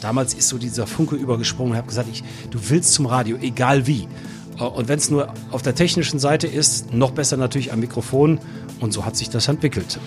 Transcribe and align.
Damals 0.00 0.34
ist 0.34 0.48
so 0.48 0.58
dieser 0.58 0.86
Funke 0.86 1.16
übergesprungen 1.16 1.72
und 1.72 1.78
habe 1.78 1.88
gesagt, 1.88 2.08
ich, 2.10 2.22
du 2.50 2.58
willst 2.68 2.92
zum 2.92 3.06
Radio, 3.06 3.36
egal 3.40 3.86
wie. 3.86 4.08
Und 4.58 4.88
wenn 4.88 4.98
es 4.98 5.10
nur 5.10 5.32
auf 5.50 5.62
der 5.62 5.74
technischen 5.74 6.18
Seite 6.18 6.46
ist, 6.46 6.92
noch 6.92 7.10
besser 7.10 7.36
natürlich 7.36 7.72
am 7.72 7.80
Mikrofon. 7.80 8.40
Und 8.80 8.92
so 8.92 9.04
hat 9.04 9.16
sich 9.16 9.30
das 9.30 9.48
entwickelt. 9.48 9.98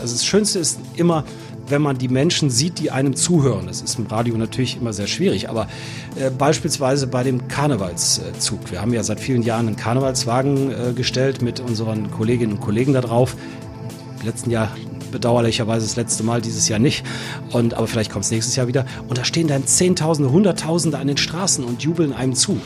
Also 0.00 0.14
das 0.14 0.24
Schönste 0.24 0.58
ist 0.58 0.80
immer, 0.96 1.24
wenn 1.70 1.82
man 1.82 1.98
die 1.98 2.08
Menschen 2.08 2.50
sieht, 2.50 2.78
die 2.78 2.90
einem 2.90 3.14
zuhören. 3.14 3.66
Das 3.66 3.82
ist 3.82 3.98
im 3.98 4.06
Radio 4.06 4.36
natürlich 4.36 4.76
immer 4.76 4.92
sehr 4.92 5.06
schwierig, 5.06 5.48
aber 5.48 5.68
äh, 6.16 6.30
beispielsweise 6.30 7.06
bei 7.06 7.22
dem 7.22 7.48
Karnevalszug. 7.48 8.70
Wir 8.70 8.80
haben 8.80 8.92
ja 8.92 9.02
seit 9.02 9.20
vielen 9.20 9.42
Jahren 9.42 9.68
einen 9.68 9.76
Karnevalswagen 9.76 10.70
äh, 10.70 10.92
gestellt 10.92 11.42
mit 11.42 11.60
unseren 11.60 12.10
Kolleginnen 12.10 12.54
und 12.54 12.60
Kollegen 12.60 12.92
da 12.92 13.00
drauf. 13.00 13.36
Im 14.20 14.26
letzten 14.26 14.50
Jahr 14.50 14.70
bedauerlicherweise 15.10 15.86
das 15.86 15.96
letzte 15.96 16.22
Mal, 16.22 16.40
dieses 16.40 16.68
Jahr 16.68 16.78
nicht. 16.78 17.04
Und, 17.52 17.74
aber 17.74 17.86
vielleicht 17.86 18.10
kommt 18.10 18.24
es 18.24 18.30
nächstes 18.30 18.56
Jahr 18.56 18.66
wieder. 18.68 18.86
Und 19.08 19.18
da 19.18 19.24
stehen 19.24 19.48
dann 19.48 19.66
Zehntausende, 19.66 20.30
Hunderttausende 20.30 20.98
an 20.98 21.06
den 21.06 21.16
Straßen 21.16 21.64
und 21.64 21.82
jubeln 21.82 22.12
einem 22.12 22.34
zu. 22.34 22.60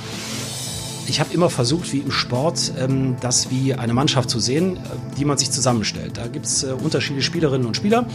Ich 1.06 1.20
habe 1.20 1.34
immer 1.34 1.50
versucht, 1.50 1.92
wie 1.92 1.98
im 1.98 2.10
Sport, 2.10 2.72
ähm, 2.78 3.16
das 3.20 3.50
wie 3.50 3.74
eine 3.74 3.92
Mannschaft 3.92 4.30
zu 4.30 4.40
sehen, 4.40 4.76
äh, 4.76 4.80
die 5.18 5.24
man 5.24 5.36
sich 5.36 5.50
zusammenstellt. 5.50 6.16
Da 6.16 6.26
gibt 6.28 6.46
es 6.46 6.64
äh, 6.64 6.68
unterschiedliche 6.72 7.22
Spielerinnen 7.22 7.66
und 7.66 7.76
Spieler 7.76 8.06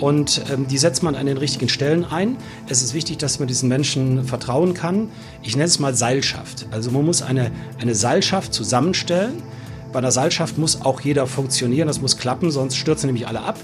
und 0.00 0.42
ähm, 0.50 0.66
die 0.66 0.78
setzt 0.78 1.02
man 1.02 1.14
an 1.14 1.26
den 1.26 1.36
richtigen 1.36 1.68
Stellen 1.68 2.04
ein. 2.04 2.36
Es 2.68 2.82
ist 2.82 2.94
wichtig, 2.94 3.18
dass 3.18 3.38
man 3.38 3.48
diesen 3.48 3.68
Menschen 3.68 4.24
vertrauen 4.24 4.72
kann. 4.72 5.10
Ich 5.42 5.56
nenne 5.56 5.66
es 5.66 5.78
mal 5.78 5.94
Seilschaft. 5.94 6.66
Also 6.70 6.90
man 6.90 7.04
muss 7.04 7.20
eine, 7.20 7.50
eine 7.80 7.94
Seilschaft 7.94 8.54
zusammenstellen. 8.54 9.42
Bei 9.92 10.00
einer 10.00 10.10
Seilschaft 10.10 10.58
muss 10.58 10.82
auch 10.82 11.00
jeder 11.00 11.26
funktionieren, 11.26 11.88
das 11.88 12.02
muss 12.02 12.18
klappen, 12.18 12.50
sonst 12.50 12.76
stürzen 12.76 13.06
nämlich 13.06 13.26
alle 13.26 13.40
ab. 13.40 13.58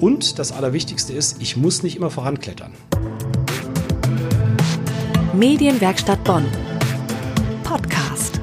Und 0.00 0.38
das 0.38 0.52
Allerwichtigste 0.52 1.12
ist, 1.12 1.42
ich 1.42 1.56
muss 1.56 1.82
nicht 1.82 1.96
immer 1.96 2.10
voranklettern. 2.10 2.72
Medienwerkstatt 5.32 6.22
Bonn. 6.22 6.46
Podcast. 7.64 8.40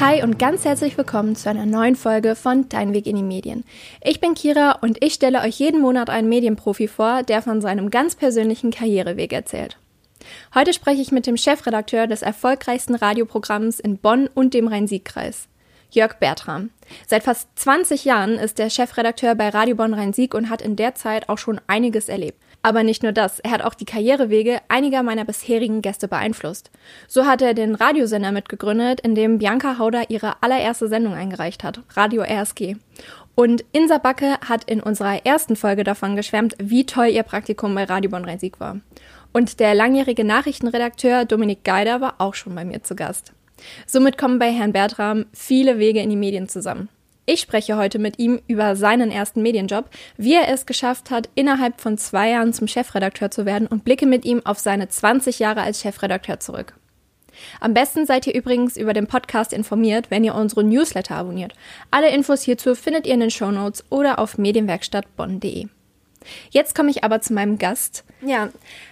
Hi 0.00 0.24
und 0.24 0.40
ganz 0.40 0.64
herzlich 0.64 0.98
willkommen 0.98 1.36
zu 1.36 1.48
einer 1.48 1.66
neuen 1.66 1.94
Folge 1.94 2.34
von 2.34 2.68
Dein 2.68 2.92
Weg 2.92 3.06
in 3.06 3.14
die 3.14 3.22
Medien. 3.22 3.62
Ich 4.02 4.20
bin 4.20 4.34
Kira 4.34 4.72
und 4.80 5.02
ich 5.04 5.14
stelle 5.14 5.40
euch 5.40 5.60
jeden 5.60 5.80
Monat 5.80 6.10
einen 6.10 6.28
Medienprofi 6.28 6.88
vor, 6.88 7.22
der 7.22 7.42
von 7.42 7.60
seinem 7.60 7.90
ganz 7.90 8.16
persönlichen 8.16 8.72
Karriereweg 8.72 9.32
erzählt. 9.32 9.76
Heute 10.54 10.72
spreche 10.72 11.00
ich 11.00 11.12
mit 11.12 11.26
dem 11.26 11.36
Chefredakteur 11.36 12.06
des 12.06 12.22
erfolgreichsten 12.22 12.94
Radioprogramms 12.94 13.78
in 13.78 13.98
Bonn 13.98 14.28
und 14.34 14.54
dem 14.54 14.68
Rhein-Sieg-Kreis, 14.68 15.48
Jörg 15.90 16.14
Bertram. 16.18 16.70
Seit 17.06 17.24
fast 17.24 17.48
20 17.56 18.04
Jahren 18.04 18.34
ist 18.34 18.58
er 18.58 18.70
Chefredakteur 18.70 19.34
bei 19.34 19.48
Radio 19.48 19.74
Bonn 19.76 19.94
Rhein-Sieg 19.94 20.34
und 20.34 20.50
hat 20.50 20.62
in 20.62 20.76
der 20.76 20.94
Zeit 20.94 21.28
auch 21.28 21.38
schon 21.38 21.60
einiges 21.66 22.08
erlebt. 22.08 22.40
Aber 22.62 22.82
nicht 22.82 23.02
nur 23.02 23.12
das, 23.12 23.40
er 23.40 23.52
hat 23.52 23.62
auch 23.62 23.74
die 23.74 23.86
Karrierewege 23.86 24.60
einiger 24.68 25.02
meiner 25.02 25.24
bisherigen 25.24 25.80
Gäste 25.80 26.08
beeinflusst. 26.08 26.70
So 27.08 27.24
hat 27.24 27.40
er 27.40 27.54
den 27.54 27.74
Radiosender 27.74 28.32
mitgegründet, 28.32 29.00
in 29.00 29.14
dem 29.14 29.38
Bianca 29.38 29.78
Hauder 29.78 30.10
ihre 30.10 30.42
allererste 30.42 30.88
Sendung 30.88 31.14
eingereicht 31.14 31.64
hat, 31.64 31.80
Radio 31.94 32.22
RSG. 32.22 32.76
Und 33.34 33.64
Insa 33.72 33.96
Backe 33.96 34.36
hat 34.46 34.64
in 34.64 34.82
unserer 34.82 35.24
ersten 35.24 35.56
Folge 35.56 35.84
davon 35.84 36.16
geschwärmt, 36.16 36.54
wie 36.58 36.84
toll 36.84 37.06
ihr 37.06 37.22
Praktikum 37.22 37.74
bei 37.74 37.84
Radio 37.84 38.10
Bonn 38.10 38.26
Rhein-Sieg 38.26 38.60
war. 38.60 38.80
Und 39.32 39.60
der 39.60 39.74
langjährige 39.74 40.24
Nachrichtenredakteur 40.24 41.24
Dominik 41.24 41.64
Geider 41.64 42.02
war 42.02 42.16
auch 42.18 42.34
schon 42.34 42.54
bei 42.54 42.64
mir 42.66 42.82
zu 42.82 42.94
Gast. 42.94 43.32
Somit 43.86 44.18
kommen 44.18 44.38
bei 44.38 44.52
Herrn 44.52 44.72
Bertram 44.72 45.26
viele 45.32 45.78
Wege 45.78 46.00
in 46.00 46.10
die 46.10 46.16
Medien 46.16 46.48
zusammen. 46.48 46.88
Ich 47.26 47.40
spreche 47.40 47.76
heute 47.76 47.98
mit 47.98 48.18
ihm 48.18 48.40
über 48.48 48.74
seinen 48.74 49.10
ersten 49.10 49.42
Medienjob, 49.42 49.88
wie 50.16 50.34
er 50.34 50.48
es 50.48 50.66
geschafft 50.66 51.10
hat, 51.10 51.28
innerhalb 51.34 51.80
von 51.80 51.96
zwei 51.96 52.30
Jahren 52.30 52.52
zum 52.52 52.66
Chefredakteur 52.66 53.30
zu 53.30 53.46
werden 53.46 53.68
und 53.68 53.84
blicke 53.84 54.06
mit 54.06 54.24
ihm 54.24 54.44
auf 54.44 54.58
seine 54.58 54.88
20 54.88 55.38
Jahre 55.38 55.62
als 55.62 55.80
Chefredakteur 55.80 56.40
zurück. 56.40 56.74
Am 57.60 57.74
besten 57.74 58.06
seid 58.06 58.26
ihr 58.26 58.34
übrigens 58.34 58.76
über 58.76 58.92
den 58.92 59.06
Podcast 59.06 59.52
informiert, 59.52 60.10
wenn 60.10 60.24
ihr 60.24 60.34
unsere 60.34 60.64
Newsletter 60.64 61.16
abonniert. 61.16 61.54
Alle 61.90 62.10
Infos 62.10 62.42
hierzu 62.42 62.74
findet 62.74 63.06
ihr 63.06 63.14
in 63.14 63.20
den 63.20 63.30
Shownotes 63.30 63.84
oder 63.90 64.18
auf 64.18 64.36
medienwerkstattbonn.de. 64.36 65.68
Jetzt 66.50 66.74
komme 66.74 66.90
ich 66.90 67.04
aber 67.04 67.20
zu 67.20 67.32
meinem 67.32 67.58
Gast. 67.58 68.04
Ja, 68.20 68.50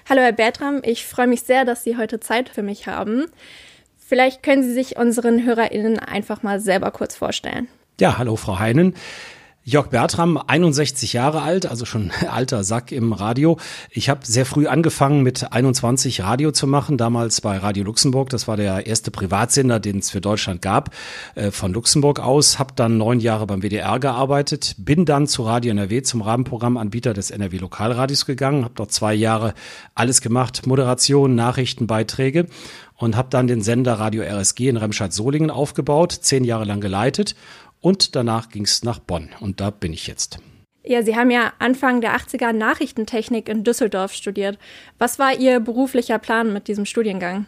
hallo 0.08 0.22
Herr 0.22 0.32
Bertram, 0.32 0.80
ich 0.82 1.04
freue 1.04 1.26
mich 1.26 1.42
sehr, 1.42 1.64
dass 1.64 1.84
Sie 1.84 1.96
heute 1.96 2.20
Zeit 2.20 2.48
für 2.48 2.62
mich 2.62 2.86
haben. 2.86 3.26
Vielleicht 4.08 4.42
können 4.42 4.62
Sie 4.62 4.72
sich 4.72 4.96
unseren 4.96 5.44
HörerInnen 5.44 5.98
einfach 5.98 6.42
mal 6.42 6.60
selber 6.60 6.90
kurz 6.92 7.14
vorstellen. 7.14 7.68
Ja, 8.00 8.16
hallo 8.16 8.36
Frau 8.36 8.58
Heinen. 8.58 8.94
Jörg 9.68 9.88
Bertram, 9.88 10.38
61 10.38 11.12
Jahre 11.12 11.42
alt, 11.42 11.66
also 11.66 11.84
schon 11.84 12.10
alter 12.30 12.64
Sack 12.64 12.90
im 12.90 13.12
Radio. 13.12 13.58
Ich 13.90 14.08
habe 14.08 14.20
sehr 14.24 14.46
früh 14.46 14.66
angefangen 14.66 15.22
mit 15.22 15.52
21 15.52 16.22
Radio 16.22 16.52
zu 16.52 16.66
machen, 16.66 16.96
damals 16.96 17.42
bei 17.42 17.58
Radio 17.58 17.84
Luxemburg. 17.84 18.30
Das 18.30 18.48
war 18.48 18.56
der 18.56 18.86
erste 18.86 19.10
Privatsender, 19.10 19.78
den 19.78 19.98
es 19.98 20.08
für 20.08 20.22
Deutschland 20.22 20.62
gab, 20.62 20.94
äh, 21.34 21.50
von 21.50 21.74
Luxemburg 21.74 22.18
aus. 22.18 22.58
Habe 22.58 22.72
dann 22.76 22.96
neun 22.96 23.20
Jahre 23.20 23.46
beim 23.46 23.60
WDR 23.60 23.98
gearbeitet, 23.98 24.74
bin 24.78 25.04
dann 25.04 25.26
zu 25.26 25.42
Radio 25.42 25.72
NRW, 25.72 26.00
zum 26.00 26.22
Rahmenprogrammanbieter 26.22 27.12
des 27.12 27.30
NRW 27.30 27.58
Lokalradios 27.58 28.24
gegangen, 28.24 28.64
habe 28.64 28.74
dort 28.74 28.92
zwei 28.92 29.12
Jahre 29.12 29.52
alles 29.94 30.22
gemacht, 30.22 30.66
Moderation, 30.66 31.34
Nachrichten, 31.34 31.86
Beiträge 31.86 32.46
und 32.96 33.16
habe 33.16 33.28
dann 33.30 33.46
den 33.46 33.60
Sender 33.60 33.94
Radio 33.94 34.22
RSG 34.22 34.70
in 34.70 34.78
Remscheid-Solingen 34.78 35.50
aufgebaut, 35.50 36.12
zehn 36.12 36.44
Jahre 36.44 36.64
lang 36.64 36.80
geleitet 36.80 37.36
und 37.80 38.16
danach 38.16 38.48
ging 38.48 38.64
es 38.64 38.82
nach 38.82 38.98
Bonn 38.98 39.30
und 39.40 39.60
da 39.60 39.70
bin 39.70 39.92
ich 39.92 40.06
jetzt. 40.06 40.38
Ja, 40.84 41.02
Sie 41.02 41.16
haben 41.16 41.30
ja 41.30 41.52
Anfang 41.58 42.00
der 42.00 42.16
80er 42.16 42.52
Nachrichtentechnik 42.52 43.48
in 43.48 43.62
Düsseldorf 43.62 44.14
studiert. 44.14 44.58
Was 44.98 45.18
war 45.18 45.34
Ihr 45.34 45.60
beruflicher 45.60 46.18
Plan 46.18 46.52
mit 46.52 46.66
diesem 46.66 46.86
Studiengang? 46.86 47.46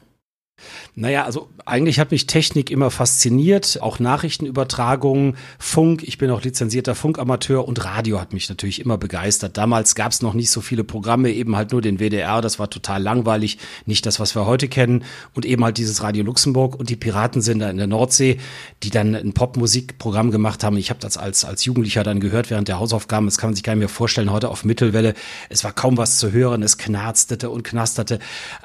Naja, 0.95 1.25
also 1.25 1.49
eigentlich 1.65 1.99
hat 1.99 2.11
mich 2.11 2.27
Technik 2.27 2.71
immer 2.71 2.91
fasziniert, 2.91 3.79
auch 3.81 3.99
Nachrichtenübertragungen, 3.99 5.37
Funk, 5.59 6.03
ich 6.03 6.19
bin 6.19 6.31
auch 6.31 6.43
lizenzierter 6.43 6.95
Funkamateur 6.95 7.67
und 7.67 7.85
Radio 7.85 8.21
hat 8.21 8.33
mich 8.33 8.49
natürlich 8.49 8.81
immer 8.81 8.99
begeistert. 8.99 9.57
Damals 9.57 9.95
gab 9.95 10.13
es 10.13 10.23
noch 10.23 10.35
nicht 10.35 10.51
so 10.51 10.61
viele 10.61 10.85
Programme, 10.85 11.31
eben 11.31 11.57
halt 11.57 11.73
nur 11.73 11.81
den 11.81 11.99
WDR, 11.99 12.41
das 12.41 12.59
war 12.59 12.71
total 12.71 13.03
langweilig, 13.03 13.59
nicht 13.87 14.05
das, 14.07 14.21
was 14.21 14.35
wir 14.35 14.47
heute 14.47 14.69
kennen. 14.69 15.05
Und 15.35 15.47
eben 15.47 15.65
halt 15.65 15.79
dieses 15.79 16.03
Radio 16.03 16.25
Luxemburg 16.25 16.75
und 16.79 16.91
die 16.91 16.97
Piratensender 16.97 17.71
in 17.71 17.77
der 17.77 17.87
Nordsee, 17.87 18.39
die 18.83 18.91
dann 18.91 19.15
ein 19.15 19.33
Popmusikprogramm 19.33 20.31
gemacht 20.31 20.65
haben. 20.65 20.77
Ich 20.77 20.91
habe 20.91 21.01
das 21.01 21.17
als, 21.17 21.45
als 21.45 21.65
Jugendlicher 21.65 22.03
dann 22.03 22.21
gehört 22.21 22.51
während 22.51 22.69
der 22.69 22.79
Hausaufgaben, 22.79 23.27
das 23.27 23.39
kann 23.39 23.51
man 23.51 23.55
sich 23.55 23.65
gar 23.65 23.75
nicht 23.75 23.81
mehr 23.81 23.89
vorstellen, 23.89 24.31
heute 24.31 24.49
auf 24.49 24.65
Mittelwelle, 24.65 25.15
es 25.49 25.65
war 25.65 25.73
kaum 25.73 25.97
was 25.97 26.19
zu 26.19 26.33
hören, 26.33 26.63
es 26.63 26.79
knarzte 26.79 27.49
und 27.49 27.63
knasterte. 27.63 28.19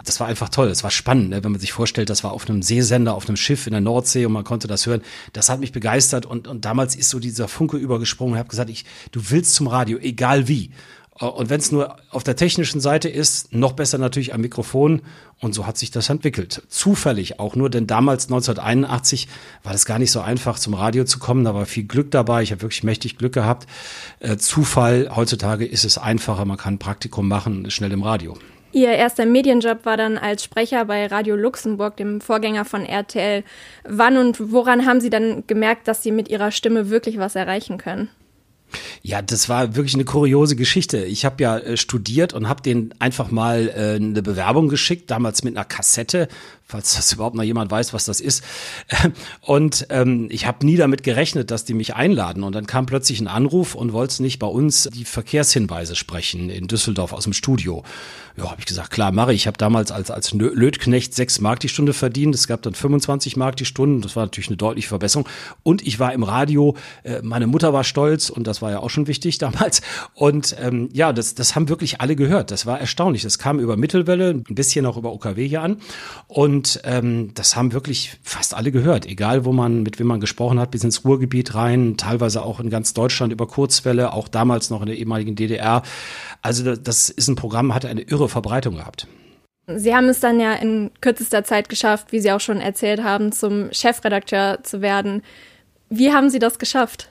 Das 0.03 0.19
war 0.19 0.28
einfach 0.28 0.50
toll, 0.50 0.67
es 0.67 0.84
war 0.84 0.91
spannend, 0.91 1.29
ne, 1.29 1.44
wenn 1.44 1.51
man 1.51 1.61
sich 1.61 1.72
vorstellt, 1.72 1.84
vorstellt, 1.85 2.09
das 2.09 2.23
war 2.23 2.31
auf 2.31 2.50
einem 2.50 2.63
Seesender, 2.63 3.13
auf 3.13 3.28
einem 3.28 3.38
Schiff 3.38 3.68
in 3.68 3.72
der 3.73 3.81
Nordsee 3.81 4.25
und 4.25 4.34
man 4.34 4.44
konnte 4.44 4.68
das 4.68 4.88
hören. 4.88 5.03
Das 5.34 5.50
hat 5.50 5.59
mich 5.59 5.72
begeistert 5.72 6.25
und, 6.25 6.47
und 6.47 6.66
damals 6.66 6.96
ist 6.96 7.12
so 7.12 7.19
dieser 7.19 7.47
Funke 7.47 7.78
übergesprungen 7.78 8.34
und 8.34 8.40
habe 8.40 8.50
gesagt, 8.50 8.72
ich, 8.72 8.85
du 9.12 9.22
willst 9.29 9.53
zum 9.53 9.68
Radio, 9.68 10.00
egal 10.00 10.47
wie. 10.47 10.72
Und 11.19 11.51
wenn 11.51 11.59
es 11.59 11.72
nur 11.72 11.96
auf 12.09 12.23
der 12.23 12.35
technischen 12.35 12.81
Seite 12.81 13.07
ist, 13.07 13.53
noch 13.53 13.73
besser 13.73 14.00
natürlich 14.00 14.34
am 14.34 14.41
Mikrofon. 14.41 15.03
Und 15.40 15.53
so 15.53 15.68
hat 15.68 15.78
sich 15.78 15.91
das 15.91 16.09
entwickelt. 16.09 16.63
Zufällig 16.69 17.40
auch 17.40 17.56
nur, 17.56 17.69
denn 17.69 17.85
damals 17.85 18.25
1981 18.25 19.28
war 19.63 19.72
das 19.72 19.85
gar 19.85 20.00
nicht 20.00 20.12
so 20.12 20.22
einfach, 20.22 20.57
zum 20.57 20.73
Radio 20.73 21.06
zu 21.06 21.19
kommen. 21.19 21.46
Da 21.46 21.53
war 21.53 21.67
viel 21.67 21.84
Glück 21.84 22.09
dabei. 22.09 22.41
Ich 22.41 22.52
habe 22.52 22.63
wirklich 22.63 22.84
mächtig 22.84 23.17
Glück 23.17 23.34
gehabt. 23.34 23.67
Äh, 24.19 24.38
Zufall, 24.38 25.12
heutzutage 25.16 25.66
ist 25.66 25.85
es 25.85 26.00
einfacher. 26.00 26.46
Man 26.46 26.57
kann 26.57 26.73
ein 26.73 26.79
Praktikum 26.79 27.28
machen, 27.28 27.69
schnell 27.69 27.91
im 27.91 28.02
Radio. 28.02 28.35
Ihr 28.75 28.89
erster 28.89 29.25
Medienjob 29.25 29.85
war 29.85 29.95
dann 29.95 30.17
als 30.17 30.43
Sprecher 30.43 30.83
bei 30.83 31.07
Radio 31.07 31.37
Luxemburg, 31.37 31.95
dem 31.95 32.19
Vorgänger 32.19 32.65
von 32.65 32.85
RTL. 32.85 33.45
Wann 33.85 34.17
und 34.17 34.51
woran 34.51 34.85
haben 34.85 34.99
Sie 34.99 35.09
dann 35.09 35.47
gemerkt, 35.47 35.87
dass 35.87 36.03
Sie 36.03 36.11
mit 36.11 36.27
Ihrer 36.27 36.51
Stimme 36.51 36.89
wirklich 36.89 37.17
was 37.17 37.35
erreichen 37.35 37.77
können? 37.77 38.09
Ja, 39.01 39.21
das 39.21 39.47
war 39.47 39.77
wirklich 39.77 39.93
eine 39.93 40.03
kuriose 40.03 40.57
Geschichte. 40.57 41.05
Ich 41.05 41.23
habe 41.23 41.41
ja 41.41 41.57
äh, 41.57 41.77
studiert 41.77 42.33
und 42.33 42.49
habe 42.49 42.61
denen 42.63 42.93
einfach 42.99 43.31
mal 43.31 43.69
äh, 43.69 43.95
eine 43.95 44.22
Bewerbung 44.22 44.67
geschickt, 44.67 45.09
damals 45.09 45.45
mit 45.45 45.55
einer 45.55 45.63
Kassette 45.63 46.28
falls 46.67 46.96
das 46.96 47.14
überhaupt 47.14 47.35
noch 47.35 47.44
jemand 47.44 47.70
weiß, 47.70 47.94
was 47.94 48.06
das 48.06 48.20
ist. 48.20 48.44
Und 49.41 49.88
ähm, 49.90 50.28
ich 50.32 50.47
habe 50.47 50.66
nie 50.66 50.78
damit 50.78 51.03
gerechnet, 51.03 51.52
dass 51.52 51.64
die 51.64 51.73
mich 51.73 51.96
einladen. 51.96 52.44
Und 52.44 52.56
dann 52.56 52.66
kam 52.66 52.85
plötzlich 52.85 53.20
ein 53.20 53.28
Anruf 53.28 53.76
und 53.76 53.94
wollte 53.94 54.22
nicht 54.23 54.40
bei 54.40 54.47
uns 54.47 54.90
die 54.94 55.06
Verkehrshinweise 55.06 55.96
sprechen 55.96 56.50
in 56.50 56.67
Düsseldorf 56.67 57.14
aus 57.14 57.26
dem 57.26 57.34
Studio. 57.34 57.84
Ja, 58.38 58.50
habe 58.50 58.59
ich 58.59 58.66
gesagt, 58.66 58.90
klar, 58.91 59.12
mache 59.12 59.32
ich. 59.32 59.44
Ich 59.44 59.47
habe 59.47 59.58
damals 59.58 59.91
als, 59.91 60.12
als 60.12 60.34
Lötknecht 60.34 61.14
sechs 61.14 61.40
Mark 61.40 61.59
die 61.59 61.70
Stunde 61.70 61.94
verdient. 61.94 62.35
Es 62.35 62.47
gab 62.47 62.62
dann 62.64 62.73
25 62.73 63.38
Mark 63.38 63.56
die 63.56 63.66
Stunde. 63.66 64.02
Das 64.02 64.16
war 64.16 64.26
natürlich 64.26 64.50
eine 64.50 64.58
deutliche 64.58 64.90
Verbesserung. 64.90 65.29
Und 65.64 65.85
ich 65.85 66.00
war 66.00 66.14
im 66.14 66.23
Radio. 66.23 66.76
Äh, 67.03 67.22
meine 67.22 67.47
Mutter 67.47 67.73
war 67.73 67.84
stolz 67.84 68.29
und 68.29 68.47
das 68.47 68.62
war 68.62 68.72
ja 68.72 68.79
auch 68.79 68.90
schon 68.90 69.08
wichtig 69.08 69.38
damals. 69.40 69.82
Und 70.16 70.56
ähm, 70.59 70.90
ja, 70.94 71.14
das, 71.14 71.35
das 71.35 71.56
haben 71.56 71.70
wirklich 71.70 72.02
alle 72.02 72.16
gehört. 72.16 72.50
Das 72.50 72.66
war 72.66 72.79
erstaunlich. 72.79 73.22
Das 73.22 73.38
kam 73.38 73.59
über 73.59 73.78
Mittelwelle, 73.78 74.32
ein 74.32 74.56
bisschen 74.56 74.85
auch 74.85 74.97
über 74.97 75.14
OKW 75.14 75.47
hier 75.47 75.62
an. 75.62 75.78
Und 76.28 76.54
Und 76.55 76.79
ähm, 76.85 77.31
das 77.34 77.57
haben 77.57 77.73
wirklich 77.73 78.17
fast 78.23 78.53
alle 78.53 78.72
gehört, 78.72 79.05
egal 79.05 79.43
wo 79.43 79.52
man, 79.52 79.84
mit 79.84 79.99
wem 79.99 80.07
man 80.07 80.22
gesprochen 80.22 80.57
hat, 80.57 80.72
bis 80.72 80.85
ins 80.85 81.03
Ruhrgebiet 81.03 81.53
rein, 81.53 81.97
teilweise 81.97 82.43
auch 82.43 82.61
in 82.61 82.69
ganz 82.69 82.93
Deutschland 82.93 83.34
über 83.34 83.46
Kurzwelle, 83.46 84.13
auch 84.13 84.29
damals 84.29 84.69
noch 84.69 84.79
in 84.79 84.87
der 84.87 84.97
ehemaligen 84.97 85.35
DDR. 85.35 85.81
Also 86.41 86.78
das 86.78 87.09
ist 87.09 87.28
ein 87.28 87.35
Programm, 87.35 87.75
hat 87.75 87.84
eine 87.84 88.03
irre 88.03 88.29
Verbreitung 88.29 88.78
gehabt. 88.78 89.05
Sie 89.67 89.93
haben 89.93 90.07
es 90.07 90.22
dann 90.22 90.40
ja 90.40 90.53
in 90.53 90.91
kürzester 91.02 91.43
Zeit 91.43 91.67
geschafft, 91.67 92.13
wie 92.13 92.22
Sie 92.22 92.31
auch 92.31 92.40
schon 92.40 92.61
erzählt 92.61 93.03
haben, 93.03 93.34
zum 93.34 93.73
Chefredakteur 93.73 94.63
zu 94.63 94.81
werden. 94.81 95.23
Wie 95.90 96.13
haben 96.13 96.29
Sie 96.29 96.40
das 96.40 96.57
geschafft? 96.57 97.09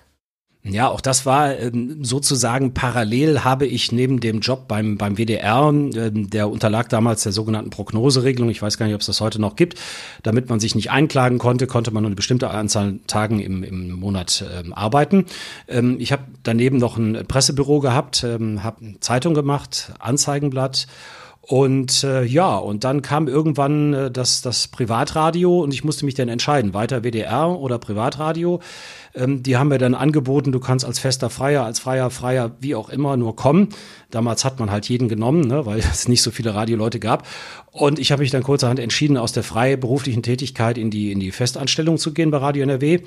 Ja, 0.66 0.88
auch 0.88 1.02
das 1.02 1.26
war 1.26 1.58
ähm, 1.58 2.02
sozusagen 2.02 2.72
parallel 2.72 3.44
habe 3.44 3.66
ich 3.66 3.93
neben 3.93 4.20
dem 4.20 4.40
Job 4.40 4.66
beim, 4.66 4.96
beim 4.96 5.19
WDR, 5.19 5.69
ähm, 5.69 6.31
der 6.31 6.49
unterlag 6.49 6.88
damals 6.88 7.22
der 7.22 7.32
sogenannten 7.32 7.69
Prognoseregelung, 7.69 8.49
ich 8.49 8.62
weiß 8.62 8.78
gar 8.78 8.87
nicht, 8.87 8.94
ob 8.94 9.02
es 9.02 9.06
das 9.06 9.20
heute 9.20 9.38
noch 9.38 9.56
gibt, 9.56 9.78
damit 10.22 10.49
man 10.49 10.61
sich 10.61 10.75
nicht 10.75 10.90
einklagen 10.90 11.37
konnte, 11.37 11.66
konnte 11.66 11.90
man 11.90 12.02
nur 12.02 12.08
eine 12.08 12.16
bestimmte 12.16 12.49
Anzahl 12.49 12.99
Tagen 13.06 13.40
im, 13.40 13.62
im 13.62 13.90
Monat 13.90 14.43
ähm, 14.58 14.72
arbeiten. 14.72 15.26
Ich 15.99 16.12
habe 16.12 16.22
daneben 16.43 16.78
noch 16.78 16.96
ein 16.96 17.26
Pressebüro 17.26 17.81
gehabt, 17.81 18.22
habe 18.25 19.00
Zeitung 19.00 19.34
gemacht, 19.34 19.93
Anzeigenblatt 19.99 20.87
und 21.46 22.05
äh, 22.05 22.25
ja, 22.25 22.56
und 22.56 22.84
dann 22.84 23.02
kam 23.02 23.28
irgendwann 23.28 23.93
äh, 23.93 24.10
das, 24.10 24.40
das 24.40 24.69
Privatradio 24.69 25.60
und 25.60 25.75
ich 25.75 25.84
musste 25.84 26.06
mich 26.06 26.14
dann 26.14 26.31
entscheiden, 26.31 26.72
weiter 26.72 27.02
WDR 27.02 27.50
oder 27.50 27.78
Privatradio. 27.78 28.60
Ähm, 29.14 29.43
die 29.43 29.56
haben 29.56 29.69
mir 29.69 29.78
dann 29.78 29.94
angeboten, 29.94 30.52
du 30.52 30.61
kannst 30.61 30.84
als 30.84 30.99
fester 30.99 31.31
Freier, 31.31 31.64
als 31.64 31.78
freier 31.78 32.11
Freier, 32.11 32.52
wie 32.61 32.75
auch 32.75 32.88
immer, 32.88 33.16
nur 33.16 33.37
kommen. 33.37 33.69
Damals 34.11 34.44
hat 34.44 34.58
man 34.58 34.70
halt 34.70 34.88
jeden 34.88 35.08
genommen, 35.08 35.43
ne, 35.43 35.66
weil 35.66 35.78
es 35.93 36.08
nicht 36.08 36.22
so 36.22 36.31
viele 36.31 36.55
Radioleute 36.55 37.00
gab. 37.00 37.26
Und 37.70 37.99
ich 37.99 38.12
habe 38.12 38.22
mich 38.22 38.31
dann 38.31 38.43
kurzerhand 38.43 38.78
entschieden, 38.78 39.16
aus 39.16 39.32
der 39.32 39.43
frei 39.43 39.76
beruflichen 39.76 40.22
Tätigkeit 40.22 40.78
in 40.78 40.90
die, 40.90 41.12
in 41.12 41.20
die 41.20 41.32
Festanstellung 41.32 41.99
zu 41.99 42.12
gehen 42.12 42.31
bei 42.31 42.38
Radio 42.38 42.62
NRW. 42.62 43.00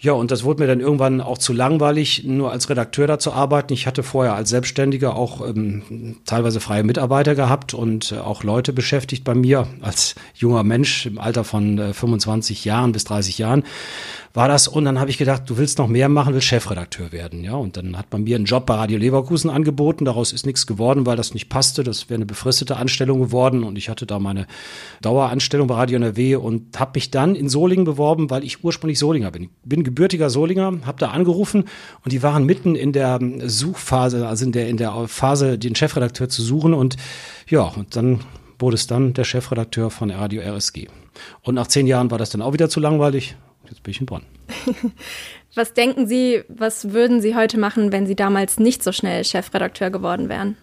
Ja, 0.00 0.12
und 0.12 0.30
das 0.30 0.44
wurde 0.44 0.62
mir 0.62 0.68
dann 0.68 0.78
irgendwann 0.78 1.20
auch 1.20 1.38
zu 1.38 1.52
langweilig, 1.52 2.22
nur 2.24 2.52
als 2.52 2.70
Redakteur 2.70 3.08
da 3.08 3.18
zu 3.18 3.32
arbeiten. 3.32 3.72
Ich 3.72 3.88
hatte 3.88 4.04
vorher 4.04 4.34
als 4.34 4.48
Selbstständiger 4.48 5.16
auch 5.16 5.44
ähm, 5.44 6.18
teilweise 6.24 6.60
freie 6.60 6.84
Mitarbeiter 6.84 7.34
gehabt 7.34 7.74
und 7.74 8.12
äh, 8.12 8.18
auch 8.18 8.44
Leute 8.44 8.72
beschäftigt 8.72 9.24
bei 9.24 9.34
mir 9.34 9.66
als 9.80 10.14
junger 10.34 10.62
Mensch 10.62 11.06
im 11.06 11.18
Alter 11.18 11.42
von 11.42 11.78
äh, 11.78 11.92
25 11.92 12.64
Jahren 12.64 12.92
bis 12.92 13.04
30 13.04 13.38
Jahren 13.38 13.64
war 14.34 14.48
das. 14.48 14.68
Und 14.68 14.84
dann 14.84 14.98
habe 15.00 15.10
ich 15.10 15.18
gedacht, 15.18 15.42
du 15.46 15.56
willst 15.56 15.78
noch 15.78 15.88
mehr 15.88 16.08
machen, 16.08 16.34
willst 16.34 16.46
Chefredakteur 16.46 17.12
werden. 17.12 17.44
Ja, 17.44 17.54
und 17.54 17.76
dann 17.76 17.96
hat 17.96 18.12
man 18.12 18.24
mir 18.24 18.36
einen 18.36 18.44
Job 18.44 18.66
bei 18.66 18.74
Radio 18.74 18.98
Leverkusen 18.98 19.50
angeboten. 19.50 20.04
Daraus 20.04 20.32
ist 20.32 20.46
nichts 20.46 20.66
geworden, 20.66 21.06
weil 21.06 21.16
das 21.16 21.34
nicht 21.34 21.48
passte. 21.48 21.84
Das 21.84 22.08
wäre 22.08 22.16
eine 22.16 22.26
befristete 22.26 22.76
Anstellung 22.76 23.20
geworden. 23.20 23.64
Und 23.64 23.76
ich 23.78 23.88
hatte 23.88 24.06
da 24.06 24.18
meine 24.18 24.46
Daueranstellung 25.02 25.68
bei 25.68 25.74
Radio 25.74 25.96
NRW 25.96 26.36
und 26.36 26.78
habe 26.78 26.92
mich 26.94 27.10
dann 27.10 27.34
in 27.34 27.48
Solingen 27.48 27.84
beworben, 27.84 28.30
weil 28.30 28.44
ich 28.44 28.64
ursprünglich 28.64 28.98
Solinger 28.98 29.30
bin. 29.30 29.44
Ich 29.44 29.50
bin 29.64 29.84
gebürtiger 29.84 30.30
Solinger, 30.30 30.78
habe 30.84 30.98
da 30.98 31.08
angerufen 31.08 31.64
und 32.04 32.12
die 32.12 32.22
waren 32.22 32.44
mitten 32.44 32.74
in 32.74 32.92
der 32.92 33.18
Suchphase, 33.44 34.26
also 34.26 34.44
in 34.44 34.52
der, 34.52 34.68
in 34.68 34.76
der 34.76 35.08
Phase, 35.08 35.58
den 35.58 35.74
Chefredakteur 35.74 36.28
zu 36.28 36.42
suchen. 36.42 36.74
Und 36.74 36.96
ja, 37.48 37.62
und 37.62 37.96
dann 37.96 38.20
wurde 38.58 38.74
es 38.74 38.86
dann 38.86 39.14
der 39.14 39.24
Chefredakteur 39.24 39.90
von 39.90 40.10
Radio 40.10 40.42
RSG. 40.42 40.88
Und 41.42 41.54
nach 41.54 41.66
zehn 41.66 41.86
Jahren 41.86 42.10
war 42.10 42.18
das 42.18 42.30
dann 42.30 42.42
auch 42.42 42.52
wieder 42.52 42.68
zu 42.68 42.80
langweilig 42.80 43.36
Jetzt 43.68 43.82
bin 43.82 43.90
ich 43.92 44.00
in 44.00 44.06
Bonn. 44.06 44.22
was 45.54 45.74
denken 45.74 46.06
Sie, 46.06 46.42
was 46.48 46.92
würden 46.92 47.20
Sie 47.20 47.34
heute 47.34 47.58
machen, 47.58 47.92
wenn 47.92 48.06
Sie 48.06 48.16
damals 48.16 48.58
nicht 48.58 48.82
so 48.82 48.92
schnell 48.92 49.24
Chefredakteur 49.24 49.90
geworden 49.90 50.28
wären? 50.28 50.56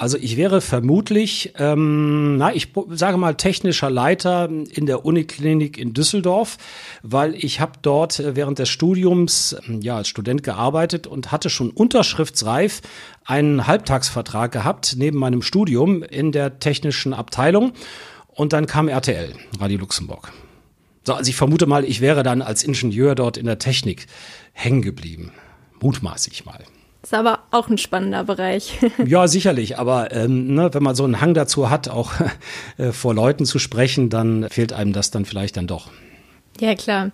Also 0.00 0.16
ich 0.16 0.38
wäre 0.38 0.62
vermutlich, 0.62 1.52
ähm, 1.58 2.38
na, 2.38 2.54
ich 2.54 2.68
sage 2.88 3.18
mal 3.18 3.34
technischer 3.34 3.90
Leiter 3.90 4.48
in 4.48 4.86
der 4.86 5.04
Uniklinik 5.04 5.76
in 5.76 5.92
Düsseldorf, 5.92 6.56
weil 7.02 7.34
ich 7.34 7.60
habe 7.60 7.72
dort 7.82 8.18
äh, 8.18 8.34
während 8.34 8.58
des 8.58 8.70
Studiums 8.70 9.54
ähm, 9.68 9.82
ja 9.82 9.96
als 9.96 10.08
Student 10.08 10.42
gearbeitet 10.42 11.06
und 11.06 11.32
hatte 11.32 11.50
schon 11.50 11.68
unterschriftsreif 11.68 12.80
einen 13.26 13.66
Halbtagsvertrag 13.66 14.50
gehabt 14.52 14.94
neben 14.96 15.18
meinem 15.18 15.42
Studium 15.42 16.02
in 16.02 16.32
der 16.32 16.60
technischen 16.60 17.12
Abteilung 17.12 17.72
und 18.28 18.54
dann 18.54 18.64
kam 18.64 18.88
RTL, 18.88 19.34
Radio 19.58 19.80
Luxemburg. 19.80 20.32
So, 21.04 21.14
also 21.14 21.28
ich 21.28 21.36
vermute 21.36 21.66
mal, 21.66 21.84
ich 21.84 22.00
wäre 22.00 22.22
dann 22.22 22.42
als 22.42 22.62
Ingenieur 22.62 23.14
dort 23.14 23.36
in 23.36 23.46
der 23.46 23.58
Technik 23.58 24.06
hängen 24.52 24.82
geblieben. 24.82 25.32
Mutmaßig 25.80 26.44
mal. 26.44 26.64
Ist 27.02 27.14
aber 27.14 27.40
auch 27.50 27.68
ein 27.68 27.78
spannender 27.78 28.24
Bereich. 28.24 28.78
ja, 29.06 29.26
sicherlich. 29.26 29.78
Aber 29.78 30.12
ähm, 30.12 30.54
ne, 30.54 30.74
wenn 30.74 30.82
man 30.82 30.94
so 30.94 31.04
einen 31.04 31.20
Hang 31.20 31.32
dazu 31.32 31.70
hat, 31.70 31.88
auch 31.88 32.12
äh, 32.76 32.92
vor 32.92 33.14
Leuten 33.14 33.46
zu 33.46 33.58
sprechen, 33.58 34.10
dann 34.10 34.48
fehlt 34.50 34.72
einem 34.72 34.92
das 34.92 35.10
dann 35.10 35.24
vielleicht 35.24 35.56
dann 35.56 35.66
doch. 35.66 35.90
Ja, 36.60 36.74
klar. 36.74 37.10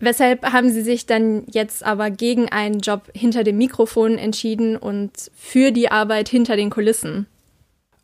Weshalb 0.00 0.44
haben 0.44 0.70
Sie 0.70 0.82
sich 0.82 1.06
dann 1.06 1.44
jetzt 1.50 1.84
aber 1.84 2.10
gegen 2.10 2.48
einen 2.48 2.80
Job 2.80 3.10
hinter 3.14 3.44
dem 3.44 3.58
Mikrofon 3.58 4.18
entschieden 4.18 4.76
und 4.76 5.12
für 5.34 5.70
die 5.70 5.90
Arbeit 5.90 6.28
hinter 6.28 6.56
den 6.56 6.70
Kulissen? 6.70 7.26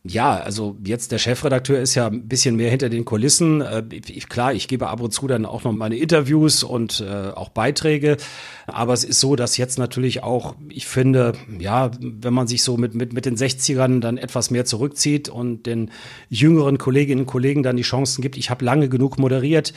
Ja, 0.03 0.37
also 0.37 0.77
jetzt 0.83 1.11
der 1.11 1.19
Chefredakteur 1.19 1.79
ist 1.79 1.93
ja 1.93 2.07
ein 2.07 2.27
bisschen 2.27 2.55
mehr 2.55 2.71
hinter 2.71 2.89
den 2.89 3.05
Kulissen. 3.05 3.61
Äh, 3.61 3.83
klar, 4.27 4.51
ich 4.51 4.67
gebe 4.67 4.87
ab 4.87 4.99
und 4.99 5.11
zu 5.11 5.27
dann 5.27 5.45
auch 5.45 5.63
noch 5.63 5.73
meine 5.73 5.95
Interviews 5.95 6.63
und 6.63 7.01
äh, 7.07 7.29
auch 7.29 7.49
Beiträge. 7.49 8.17
Aber 8.65 8.93
es 8.93 9.03
ist 9.03 9.19
so, 9.19 9.35
dass 9.35 9.57
jetzt 9.57 9.77
natürlich 9.77 10.23
auch, 10.23 10.55
ich 10.69 10.87
finde, 10.87 11.33
ja, 11.59 11.91
wenn 11.99 12.33
man 12.33 12.47
sich 12.47 12.63
so 12.63 12.77
mit, 12.77 12.95
mit, 12.95 13.13
mit 13.13 13.27
den 13.27 13.37
60ern 13.37 13.99
dann 13.99 14.17
etwas 14.17 14.49
mehr 14.49 14.65
zurückzieht 14.65 15.29
und 15.29 15.67
den 15.67 15.91
jüngeren 16.29 16.79
Kolleginnen 16.79 17.21
und 17.21 17.27
Kollegen 17.27 17.61
dann 17.61 17.77
die 17.77 17.83
Chancen 17.83 18.23
gibt. 18.23 18.37
Ich 18.37 18.49
habe 18.49 18.65
lange 18.65 18.89
genug 18.89 19.19
moderiert. 19.19 19.71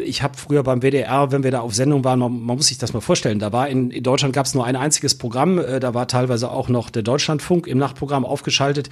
Ich 0.00 0.22
habe 0.22 0.36
früher 0.38 0.62
beim 0.62 0.80
WDR, 0.80 1.32
wenn 1.32 1.42
wir 1.42 1.50
da 1.50 1.60
auf 1.60 1.74
Sendung 1.74 2.04
waren, 2.04 2.18
man, 2.18 2.40
man 2.40 2.56
muss 2.56 2.68
sich 2.68 2.78
das 2.78 2.92
mal 2.92 3.00
vorstellen, 3.00 3.38
da 3.38 3.52
war 3.52 3.68
in, 3.68 3.90
in 3.90 4.02
Deutschland 4.02 4.34
gab 4.34 4.46
es 4.46 4.54
nur 4.54 4.64
ein 4.64 4.76
einziges 4.76 5.16
Programm, 5.18 5.58
äh, 5.58 5.80
da 5.80 5.92
war 5.92 6.08
teilweise 6.08 6.50
auch 6.50 6.68
noch 6.68 6.90
der 6.90 7.02
Deutschlandfunk 7.02 7.66
im 7.66 7.78
Nachtprogramm 7.78 8.24
aufgeschaltet. 8.24 8.88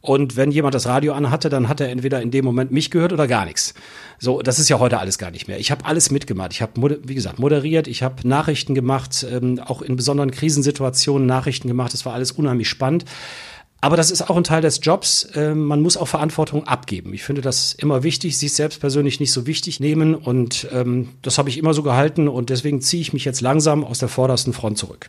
Und 0.00 0.36
wenn 0.36 0.50
jemand 0.50 0.74
das 0.74 0.86
Radio 0.86 1.12
anhatte, 1.12 1.48
dann 1.48 1.68
hat 1.68 1.80
er 1.80 1.88
entweder 1.90 2.20
in 2.20 2.30
dem 2.30 2.44
Moment 2.44 2.72
mich 2.72 2.90
gehört 2.90 3.12
oder 3.12 3.26
gar 3.26 3.44
nichts. 3.44 3.74
So, 4.18 4.42
das 4.42 4.58
ist 4.58 4.68
ja 4.68 4.78
heute 4.78 4.98
alles 4.98 5.18
gar 5.18 5.30
nicht 5.30 5.48
mehr. 5.48 5.58
Ich 5.58 5.70
habe 5.70 5.84
alles 5.84 6.10
mitgemacht. 6.10 6.52
Ich 6.52 6.60
habe, 6.60 7.00
wie 7.04 7.14
gesagt, 7.14 7.38
moderiert, 7.38 7.86
ich 7.86 8.02
habe 8.02 8.26
Nachrichten 8.26 8.74
gemacht, 8.74 9.24
ähm, 9.30 9.60
auch 9.60 9.80
in 9.80 9.96
besonderen 9.96 10.30
Krisensituationen 10.30 11.26
Nachrichten 11.26 11.68
gemacht. 11.68 11.92
Das 11.92 12.04
war 12.04 12.14
alles 12.14 12.32
unheimlich 12.32 12.68
spannend. 12.68 13.04
Aber 13.82 13.96
das 13.96 14.12
ist 14.12 14.30
auch 14.30 14.36
ein 14.36 14.44
Teil 14.44 14.62
des 14.62 14.78
Jobs. 14.80 15.28
Ähm, 15.34 15.64
man 15.64 15.80
muss 15.80 15.96
auch 15.96 16.06
Verantwortung 16.06 16.68
abgeben. 16.68 17.12
Ich 17.14 17.24
finde 17.24 17.42
das 17.42 17.72
immer 17.72 18.04
wichtig, 18.04 18.38
sich 18.38 18.52
selbst 18.52 18.80
persönlich 18.80 19.18
nicht 19.18 19.32
so 19.32 19.44
wichtig 19.48 19.80
nehmen. 19.80 20.14
Und 20.14 20.68
ähm, 20.72 21.08
das 21.20 21.36
habe 21.36 21.48
ich 21.48 21.58
immer 21.58 21.74
so 21.74 21.82
gehalten. 21.82 22.28
Und 22.28 22.48
deswegen 22.48 22.80
ziehe 22.80 23.00
ich 23.00 23.12
mich 23.12 23.24
jetzt 23.24 23.40
langsam 23.40 23.84
aus 23.84 23.98
der 23.98 24.08
vordersten 24.08 24.52
Front 24.52 24.78
zurück. 24.78 25.08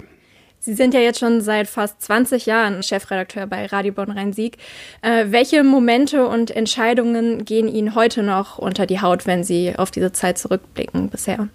Sie 0.59 0.73
sind 0.73 0.95
ja 0.95 1.01
jetzt 1.01 1.19
schon 1.19 1.41
seit 1.41 1.67
fast 1.67 2.01
20 2.01 2.47
Jahren 2.47 2.81
Chefredakteur 2.81 3.45
bei 3.45 3.67
Radio 3.67 3.93
Bonn 3.93 4.09
Rhein-Sieg. 4.09 4.57
Äh, 5.03 5.25
welche 5.29 5.63
Momente 5.63 6.27
und 6.27 6.49
Entscheidungen 6.49 7.45
gehen 7.45 7.67
Ihnen 7.67 7.93
heute 7.93 8.23
noch 8.23 8.57
unter 8.57 8.87
die 8.87 9.01
Haut, 9.01 9.27
wenn 9.27 9.43
Sie 9.43 9.77
auf 9.77 9.91
diese 9.91 10.13
Zeit 10.13 10.39
zurückblicken 10.39 11.09
bisher? 11.09 11.47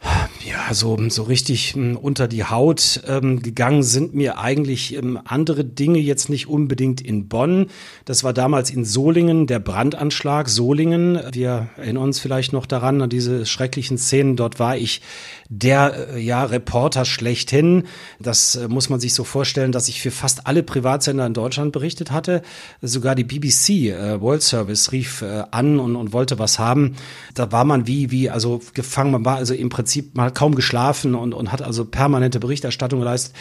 Ja, 0.56 0.72
so, 0.72 0.96
so 1.10 1.24
richtig 1.24 1.74
hm, 1.74 1.96
unter 1.96 2.28
die 2.28 2.44
Haut 2.44 3.02
ähm, 3.06 3.42
gegangen 3.42 3.82
sind 3.82 4.14
mir 4.14 4.38
eigentlich 4.38 4.96
ähm, 4.96 5.20
andere 5.22 5.66
Dinge, 5.66 5.98
jetzt 5.98 6.30
nicht 6.30 6.48
unbedingt 6.48 7.02
in 7.02 7.28
Bonn. 7.28 7.66
Das 8.06 8.24
war 8.24 8.32
damals 8.32 8.70
in 8.70 8.86
Solingen, 8.86 9.46
der 9.46 9.58
Brandanschlag 9.58 10.48
Solingen. 10.48 11.20
Wir 11.32 11.68
erinnern 11.76 12.04
uns 12.04 12.20
vielleicht 12.20 12.54
noch 12.54 12.64
daran, 12.64 13.02
an 13.02 13.10
diese 13.10 13.44
schrecklichen 13.44 13.98
Szenen. 13.98 14.36
Dort 14.36 14.58
war 14.58 14.78
ich 14.78 15.02
der 15.50 16.14
äh, 16.14 16.20
ja, 16.20 16.44
Reporter 16.44 17.04
schlechthin. 17.04 17.84
Das 18.18 18.56
äh, 18.56 18.66
muss 18.68 18.88
man 18.88 18.98
sich 18.98 19.12
so 19.12 19.24
vorstellen, 19.24 19.72
dass 19.72 19.88
ich 19.88 20.00
für 20.00 20.10
fast 20.10 20.46
alle 20.46 20.62
Privatsender 20.62 21.26
in 21.26 21.34
Deutschland 21.34 21.72
berichtet 21.72 22.10
hatte. 22.10 22.40
Sogar 22.80 23.14
die 23.14 23.24
BBC, 23.24 23.90
äh, 23.90 24.20
World 24.22 24.42
Service, 24.42 24.92
rief 24.92 25.20
äh, 25.20 25.44
an 25.50 25.78
und, 25.78 25.96
und 25.96 26.14
wollte 26.14 26.38
was 26.38 26.58
haben. 26.58 26.96
Da 27.34 27.52
war 27.52 27.66
man 27.66 27.86
wie, 27.86 28.10
wie, 28.10 28.30
also 28.30 28.62
gefangen, 28.72 29.10
man 29.10 29.24
war 29.24 29.36
also 29.36 29.52
im 29.52 29.68
Prinzip 29.68 30.16
mal 30.16 30.32
kaum 30.32 30.45
geschlafen 30.54 31.14
und, 31.14 31.34
und 31.34 31.52
hat 31.52 31.62
also 31.62 31.84
permanente 31.84 32.40
Berichterstattung 32.40 33.00
geleistet. 33.00 33.34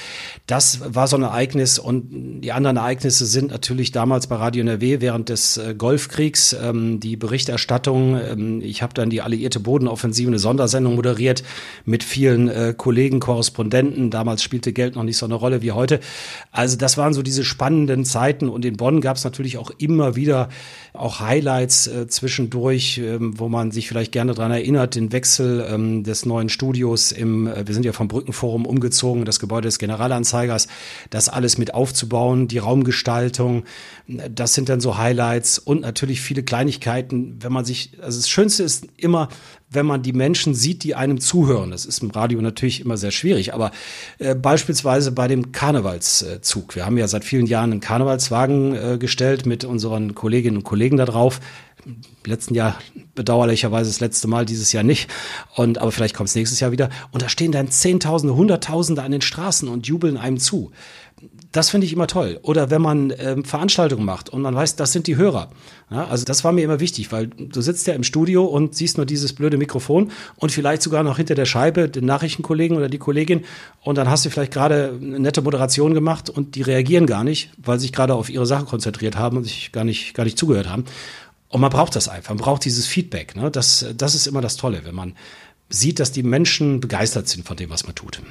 Das 0.48 0.82
war 0.94 1.08
so 1.08 1.18
ein 1.18 1.24
Ereignis 1.24 1.80
und 1.80 2.42
die 2.42 2.52
anderen 2.52 2.78
Ereignisse 2.78 3.26
sind 3.26 3.52
natürlich 3.52 3.92
damals 3.92 4.28
bei 4.28 4.36
Radio 4.36 4.62
NRW 4.62 5.02
während 5.02 5.30
des 5.30 5.58
äh, 5.58 5.76
Golfkriegs 5.76 6.54
ähm, 6.54 7.00
die 7.00 7.16
Berichterstattung. 7.16 8.20
Ähm, 8.20 8.62
ich 8.62 8.82
habe 8.82 8.94
dann 8.94 9.10
die 9.10 9.22
alliierte 9.22 9.60
Bodenoffensive, 9.60 10.30
eine 10.30 10.40
Sondersendung 10.40 10.96
moderiert 10.96 11.44
mit 11.86 12.04
vielen 12.04 12.48
äh, 12.48 12.74
Kollegen, 12.76 13.20
Korrespondenten. 13.20 14.10
Damals 14.10 14.44
spielte 14.44 14.74
Geld 14.74 14.96
noch 14.96 15.04
nicht 15.04 15.18
so 15.18 15.26
eine 15.26 15.36
Rolle 15.36 15.62
wie 15.62 15.72
heute. 15.72 16.00
Also 16.52 16.78
das 16.78 16.98
waren 16.98 17.14
so 17.14 17.22
diese 17.22 17.44
spannenden 17.44 18.06
Zeiten 18.06 18.50
und 18.50 18.66
in 18.66 18.78
Bonn 18.78 19.02
gab 19.02 19.18
es 19.18 19.24
natürlich 19.24 19.58
auch 19.58 19.72
immer 19.78 20.16
wieder 20.16 20.50
auch 20.94 21.20
Highlights 21.20 21.88
äh, 21.88 22.08
zwischendurch, 22.08 22.98
ähm, 22.98 23.38
wo 23.38 23.50
man 23.50 23.72
sich 23.72 23.88
vielleicht 23.88 24.12
gerne 24.12 24.34
dran 24.34 24.52
erinnert, 24.52 24.96
den 24.96 25.12
Wechsel 25.12 25.66
ähm, 25.70 26.04
des 26.04 26.26
neuen 26.26 26.50
Studios 26.50 26.95
Studios 26.96 27.12
im, 27.12 27.48
äh, 27.48 27.68
wir 27.68 27.74
sind 27.74 27.86
ja 27.86 27.94
vom 27.94 28.08
Brückenforum 28.08 28.66
umgezogen, 28.66 29.26
das 29.26 29.40
Gebäude 29.40 29.68
des 29.68 29.80
Generalanzeigers, 29.80 30.68
das 31.10 31.30
alles 31.30 31.58
mit 31.58 31.74
aufzubauen, 31.74 32.48
die 32.48 32.58
Raumgestaltung, 32.58 33.64
das 34.08 34.54
sind 34.54 34.70
dann 34.70 34.80
so 34.80 34.98
Highlights 34.98 35.60
und 35.60 35.82
natürlich 35.82 36.22
viele 36.22 36.44
Kleinigkeiten, 36.44 37.38
wenn 37.42 37.52
man 37.52 37.66
sich, 37.66 37.92
also 38.02 38.20
das 38.20 38.30
Schönste 38.30 38.64
ist 38.64 38.88
immer, 38.98 39.30
wenn 39.70 39.86
man 39.86 40.04
die 40.04 40.14
Menschen 40.14 40.54
sieht, 40.54 40.84
die 40.84 40.96
einem 40.96 41.20
zuhören. 41.20 41.72
Das 41.72 41.86
ist 41.86 42.02
im 42.02 42.12
Radio 42.12 42.40
natürlich 42.40 42.82
immer 42.82 42.98
sehr 42.98 43.12
schwierig, 43.12 43.54
aber 43.54 43.72
äh, 44.20 44.36
beispielsweise 44.36 45.12
bei 45.12 45.28
dem 45.28 45.52
Karnevalszug. 45.52 46.76
Wir 46.76 46.86
haben 46.86 46.98
ja 46.98 47.08
seit 47.08 47.26
vielen 47.26 47.48
Jahren 47.48 47.72
einen 47.72 47.82
Karnevalswagen 47.82 48.76
äh, 48.76 48.98
gestellt 48.98 49.46
mit 49.46 49.66
unseren 49.66 50.16
Kolleginnen 50.16 50.58
und 50.58 50.64
Kollegen 50.64 50.98
da 50.98 51.06
drauf 51.06 51.42
letzten 52.26 52.56
Jahr 52.56 52.78
bedauerlicherweise 53.14 53.90
das 53.90 54.00
letzte 54.00 54.28
Mal, 54.28 54.46
dieses 54.46 54.72
Jahr 54.72 54.84
nicht. 54.84 55.10
Und 55.56 55.78
aber 55.78 55.92
vielleicht 55.92 56.16
kommt 56.16 56.30
es 56.30 56.36
nächstes 56.36 56.60
Jahr 56.60 56.72
wieder. 56.72 56.90
Und 57.12 57.22
da 57.22 57.30
stehen 57.30 57.52
dann 57.52 57.72
Zehntausende, 57.72 58.36
Hunderttausende 58.36 59.04
an 59.04 59.12
den 59.12 59.22
Straßen 59.22 59.68
und 59.68 59.88
jubeln 59.88 60.18
einem 60.18 60.40
zu. 60.40 60.72
Das 61.52 61.70
finde 61.70 61.88
ich 61.88 61.94
immer 61.94 62.08
toll. 62.08 62.40
Oder 62.42 62.70
wenn 62.70 62.82
man 62.82 63.14
ähm, 63.18 63.46
Veranstaltungen 63.46 64.04
macht 64.04 64.28
und 64.28 64.42
man 64.42 64.54
weiß, 64.54 64.76
das 64.76 64.92
sind 64.92 65.08
die 65.08 65.16
Hörer. 65.16 65.50
Ja, 65.90 66.06
also 66.08 66.26
das 66.26 66.44
war 66.44 66.52
mir 66.52 66.64
immer 66.64 66.82
wichtig, 66.82 67.14
weil 67.14 67.28
du 67.28 67.62
sitzt 67.62 67.88
ja 67.88 67.94
im 67.94 68.04
Studio 68.04 68.44
und 68.44 68.76
siehst 68.76 68.98
nur 68.98 69.06
dieses 69.06 69.32
blöde 69.32 69.58
Mikrofon 69.58 70.12
und 70.36 70.52
vielleicht 70.52 70.82
sogar 70.82 71.04
noch 71.04 71.16
hinter 71.16 71.36
der 71.36 71.46
Scheibe 71.46 71.88
den 71.88 72.06
Nachrichtenkollegen 72.06 72.76
oder 72.76 72.90
die 72.90 72.98
Kollegin 72.98 73.46
und 73.84 73.98
dann 73.98 74.10
hast 74.10 74.26
du 74.26 74.30
vielleicht 74.30 74.52
gerade 74.52 75.00
eine 75.02 75.20
nette 75.20 75.42
Moderation 75.44 75.94
gemacht 75.94 76.30
und 76.30 76.56
die 76.56 76.64
reagieren 76.64 77.06
gar 77.06 77.24
nicht, 77.24 77.52
weil 77.58 77.80
sie 77.80 77.84
sich 77.84 77.94
gerade 77.94 78.16
auf 78.16 78.30
ihre 78.30 78.46
Sache 78.46 78.66
konzentriert 78.66 79.16
haben 79.16 79.38
und 79.38 79.44
sich 79.44 79.72
gar 79.72 79.86
nicht, 79.86 80.14
gar 80.14 80.24
nicht 80.24 80.38
zugehört 80.38 80.68
haben. 80.68 80.86
Und 81.50 81.62
man 81.62 81.70
braucht 81.72 81.96
das 81.96 82.10
einfach, 82.10 82.30
man 82.30 82.44
braucht 82.44 82.66
dieses 82.66 82.88
Feedback. 82.88 83.36
Ne? 83.36 83.52
Das, 83.52 83.86
das 83.96 84.16
ist 84.16 84.28
immer 84.28 84.42
das 84.42 84.58
Tolle, 84.58 84.82
wenn 84.84 84.96
man 84.96 85.16
sieht, 85.70 86.00
dass 86.00 86.12
die 86.12 86.24
Menschen 86.24 86.80
begeistert 86.80 87.28
sind 87.28 87.46
von 87.46 87.58
dem, 87.58 87.70
was 87.70 87.86
man 87.86 87.96
tut. 87.96 88.22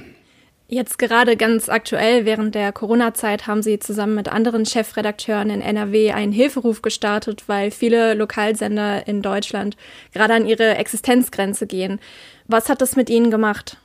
Jetzt 0.66 0.98
gerade 0.98 1.36
ganz 1.36 1.68
aktuell 1.68 2.24
während 2.24 2.54
der 2.54 2.72
Corona-Zeit 2.72 3.46
haben 3.46 3.62
Sie 3.62 3.78
zusammen 3.78 4.14
mit 4.14 4.28
anderen 4.28 4.64
Chefredakteuren 4.64 5.50
in 5.50 5.60
NRW 5.60 6.12
einen 6.12 6.32
Hilferuf 6.32 6.80
gestartet, 6.80 7.44
weil 7.48 7.70
viele 7.70 8.14
Lokalsender 8.14 9.06
in 9.06 9.20
Deutschland 9.20 9.76
gerade 10.12 10.34
an 10.34 10.46
ihre 10.46 10.76
Existenzgrenze 10.76 11.66
gehen. 11.66 12.00
Was 12.46 12.70
hat 12.70 12.80
das 12.80 12.96
mit 12.96 13.10
Ihnen 13.10 13.30
gemacht? 13.30 13.76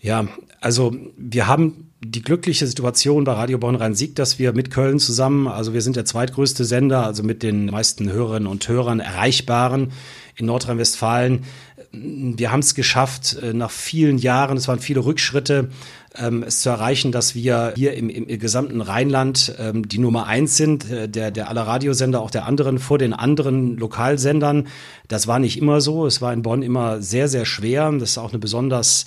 Ja, 0.00 0.26
also 0.60 0.96
wir 1.18 1.46
haben 1.46 1.90
die 2.02 2.22
glückliche 2.22 2.66
Situation 2.66 3.24
bei 3.24 3.32
Radio 3.32 3.58
Bonn 3.58 3.74
Rhein-Sieg, 3.74 4.16
dass 4.16 4.38
wir 4.38 4.54
mit 4.54 4.70
Köln 4.70 4.98
zusammen, 4.98 5.46
also 5.46 5.74
wir 5.74 5.82
sind 5.82 5.96
der 5.96 6.06
zweitgrößte 6.06 6.64
Sender, 6.64 7.04
also 7.04 7.22
mit 7.22 7.42
den 7.42 7.66
meisten 7.66 8.10
Hörerinnen 8.10 8.48
und 8.48 8.66
Hörern 8.66 9.00
erreichbaren 9.00 9.92
in 10.36 10.46
Nordrhein-Westfalen. 10.46 11.44
Wir 11.92 12.50
haben 12.50 12.60
es 12.60 12.74
geschafft, 12.74 13.36
äh, 13.42 13.52
nach 13.52 13.70
vielen 13.70 14.16
Jahren, 14.16 14.56
es 14.56 14.68
waren 14.68 14.78
viele 14.78 15.04
Rückschritte, 15.04 15.68
ähm, 16.16 16.44
es 16.44 16.60
zu 16.60 16.70
erreichen, 16.70 17.12
dass 17.12 17.34
wir 17.34 17.74
hier 17.76 17.92
im, 17.92 18.08
im 18.08 18.26
gesamten 18.38 18.80
Rheinland 18.80 19.54
ähm, 19.58 19.86
die 19.86 19.98
Nummer 19.98 20.26
eins 20.26 20.56
sind, 20.56 20.90
äh, 20.90 21.08
der, 21.10 21.30
der 21.30 21.50
aller 21.50 21.66
Radiosender, 21.66 22.22
auch 22.22 22.30
der 22.30 22.46
anderen, 22.46 22.78
vor 22.78 22.96
den 22.96 23.12
anderen 23.12 23.76
Lokalsendern. 23.76 24.68
Das 25.08 25.26
war 25.26 25.38
nicht 25.38 25.58
immer 25.58 25.82
so. 25.82 26.06
Es 26.06 26.22
war 26.22 26.32
in 26.32 26.40
Bonn 26.40 26.62
immer 26.62 27.02
sehr, 27.02 27.28
sehr 27.28 27.44
schwer. 27.44 27.92
Das 27.92 28.10
ist 28.10 28.18
auch 28.18 28.30
eine 28.30 28.38
besonders 28.38 29.04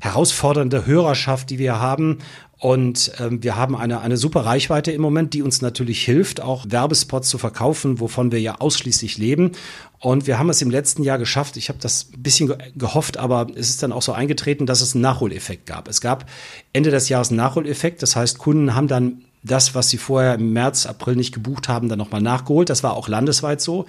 herausfordernde 0.00 0.86
Hörerschaft, 0.86 1.50
die 1.50 1.58
wir 1.58 1.80
haben. 1.80 2.18
Und 2.58 3.12
ähm, 3.18 3.42
wir 3.42 3.56
haben 3.56 3.76
eine, 3.76 4.00
eine 4.00 4.16
super 4.16 4.46
Reichweite 4.46 4.90
im 4.90 5.02
Moment, 5.02 5.34
die 5.34 5.42
uns 5.42 5.60
natürlich 5.60 6.02
hilft, 6.02 6.40
auch 6.40 6.64
Werbespots 6.68 7.28
zu 7.28 7.36
verkaufen, 7.36 8.00
wovon 8.00 8.32
wir 8.32 8.40
ja 8.40 8.56
ausschließlich 8.58 9.18
leben. 9.18 9.52
Und 10.00 10.26
wir 10.26 10.38
haben 10.38 10.48
es 10.50 10.62
im 10.62 10.70
letzten 10.70 11.02
Jahr 11.02 11.18
geschafft. 11.18 11.56
Ich 11.56 11.68
habe 11.68 11.78
das 11.80 12.08
ein 12.14 12.22
bisschen 12.22 12.54
gehofft, 12.74 13.16
aber 13.18 13.48
es 13.54 13.70
ist 13.70 13.82
dann 13.82 13.92
auch 13.92 14.02
so 14.02 14.12
eingetreten, 14.12 14.66
dass 14.66 14.80
es 14.80 14.94
einen 14.94 15.02
Nachholeffekt 15.02 15.66
gab. 15.66 15.88
Es 15.88 16.00
gab 16.00 16.26
Ende 16.72 16.90
des 16.90 17.08
Jahres 17.08 17.28
einen 17.28 17.38
Nachholeffekt. 17.38 18.02
Das 18.02 18.16
heißt, 18.16 18.38
Kunden 18.38 18.74
haben 18.74 18.88
dann 18.88 19.24
das, 19.42 19.74
was 19.74 19.90
sie 19.90 19.98
vorher 19.98 20.34
im 20.34 20.52
März, 20.52 20.86
April 20.86 21.16
nicht 21.16 21.34
gebucht 21.34 21.68
haben, 21.68 21.88
dann 21.88 21.98
nochmal 21.98 22.22
nachgeholt. 22.22 22.70
Das 22.70 22.82
war 22.82 22.94
auch 22.94 23.08
landesweit 23.08 23.60
so. 23.60 23.86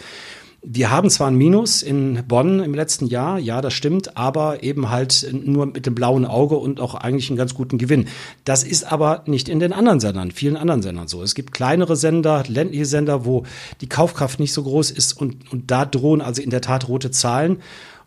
Wir 0.68 0.90
haben 0.90 1.12
zwar 1.12 1.28
ein 1.28 1.36
Minus 1.36 1.84
in 1.84 2.24
Bonn 2.28 2.60
im 2.60 2.74
letzten 2.74 3.06
Jahr, 3.06 3.38
ja, 3.38 3.62
das 3.62 3.74
stimmt, 3.74 4.18
aber 4.18 4.64
eben 4.64 4.90
halt 4.90 5.28
nur 5.32 5.68
mit 5.68 5.86
dem 5.86 5.94
blauen 5.94 6.26
Auge 6.26 6.56
und 6.56 6.80
auch 6.80 6.96
eigentlich 6.96 7.30
einen 7.30 7.38
ganz 7.38 7.54
guten 7.54 7.78
Gewinn. 7.78 8.08
Das 8.46 8.64
ist 8.64 8.92
aber 8.92 9.22
nicht 9.28 9.48
in 9.48 9.60
den 9.60 9.74
anderen 9.74 10.00
Sendern, 10.00 10.32
vielen 10.32 10.58
anderen 10.58 10.82
Sendern 10.82 11.08
so. 11.08 11.22
Es 11.22 11.36
gibt 11.36 11.54
kleinere 11.54 11.96
Sender, 11.96 12.44
ländliche 12.48 12.88
Sender, 12.88 13.26
wo 13.26 13.44
die 13.80 13.88
Kaufkraft 13.88 14.40
nicht 14.40 14.54
so 14.54 14.64
groß 14.64 14.90
ist 14.90 15.14
und, 15.14 15.52
und 15.52 15.70
da 15.70 15.86
drohen 15.86 16.22
also 16.22 16.42
in 16.42 16.50
der 16.50 16.62
Tat 16.62 16.88
rote 16.88 17.12
Zahlen. 17.12 17.58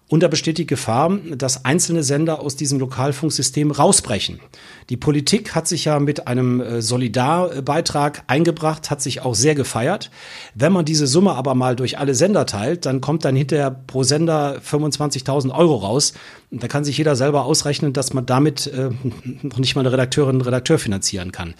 Und 0.08 0.22
da 0.22 0.28
besteht 0.28 0.56
die 0.56 0.66
Gefahr, 0.66 1.18
dass 1.36 1.66
einzelne 1.66 2.02
Sender 2.02 2.40
aus 2.40 2.56
diesem 2.56 2.78
Lokalfunksystem 2.78 3.70
rausbrechen. 3.70 4.40
Die 4.88 4.96
Politik 4.96 5.54
hat 5.54 5.68
sich 5.68 5.84
ja 5.84 6.00
mit 6.00 6.26
einem 6.26 6.60
äh, 6.60 6.80
Solidarbeitrag 6.80 8.24
eingebracht, 8.26 8.90
hat 8.90 9.02
sich 9.02 9.20
auch 9.20 9.34
sehr 9.34 9.54
gefeiert. 9.54 10.10
Wenn 10.54 10.72
man 10.72 10.86
diese 10.86 11.06
Summe 11.06 11.32
aber 11.32 11.54
mal 11.54 11.76
durch 11.76 11.98
alle 11.98 12.14
Sender 12.14 12.46
teilt, 12.46 12.86
dann 12.86 13.02
kommt 13.02 13.26
dann 13.26 13.36
hinterher 13.36 13.70
pro 13.70 14.02
Sender 14.02 14.60
25.000 14.66 15.54
Euro 15.54 15.76
raus. 15.76 16.14
Da 16.50 16.68
kann 16.68 16.84
sich 16.84 16.96
jeder 16.96 17.14
selber 17.14 17.44
ausrechnen, 17.44 17.92
dass 17.92 18.14
man 18.14 18.24
damit 18.24 18.66
äh, 18.66 18.88
noch 19.42 19.58
nicht 19.58 19.74
mal 19.74 19.82
eine 19.82 19.92
Redakteurin, 19.92 20.36
einen 20.36 20.40
Redakteur 20.40 20.78
finanzieren 20.78 21.32
kann. 21.32 21.54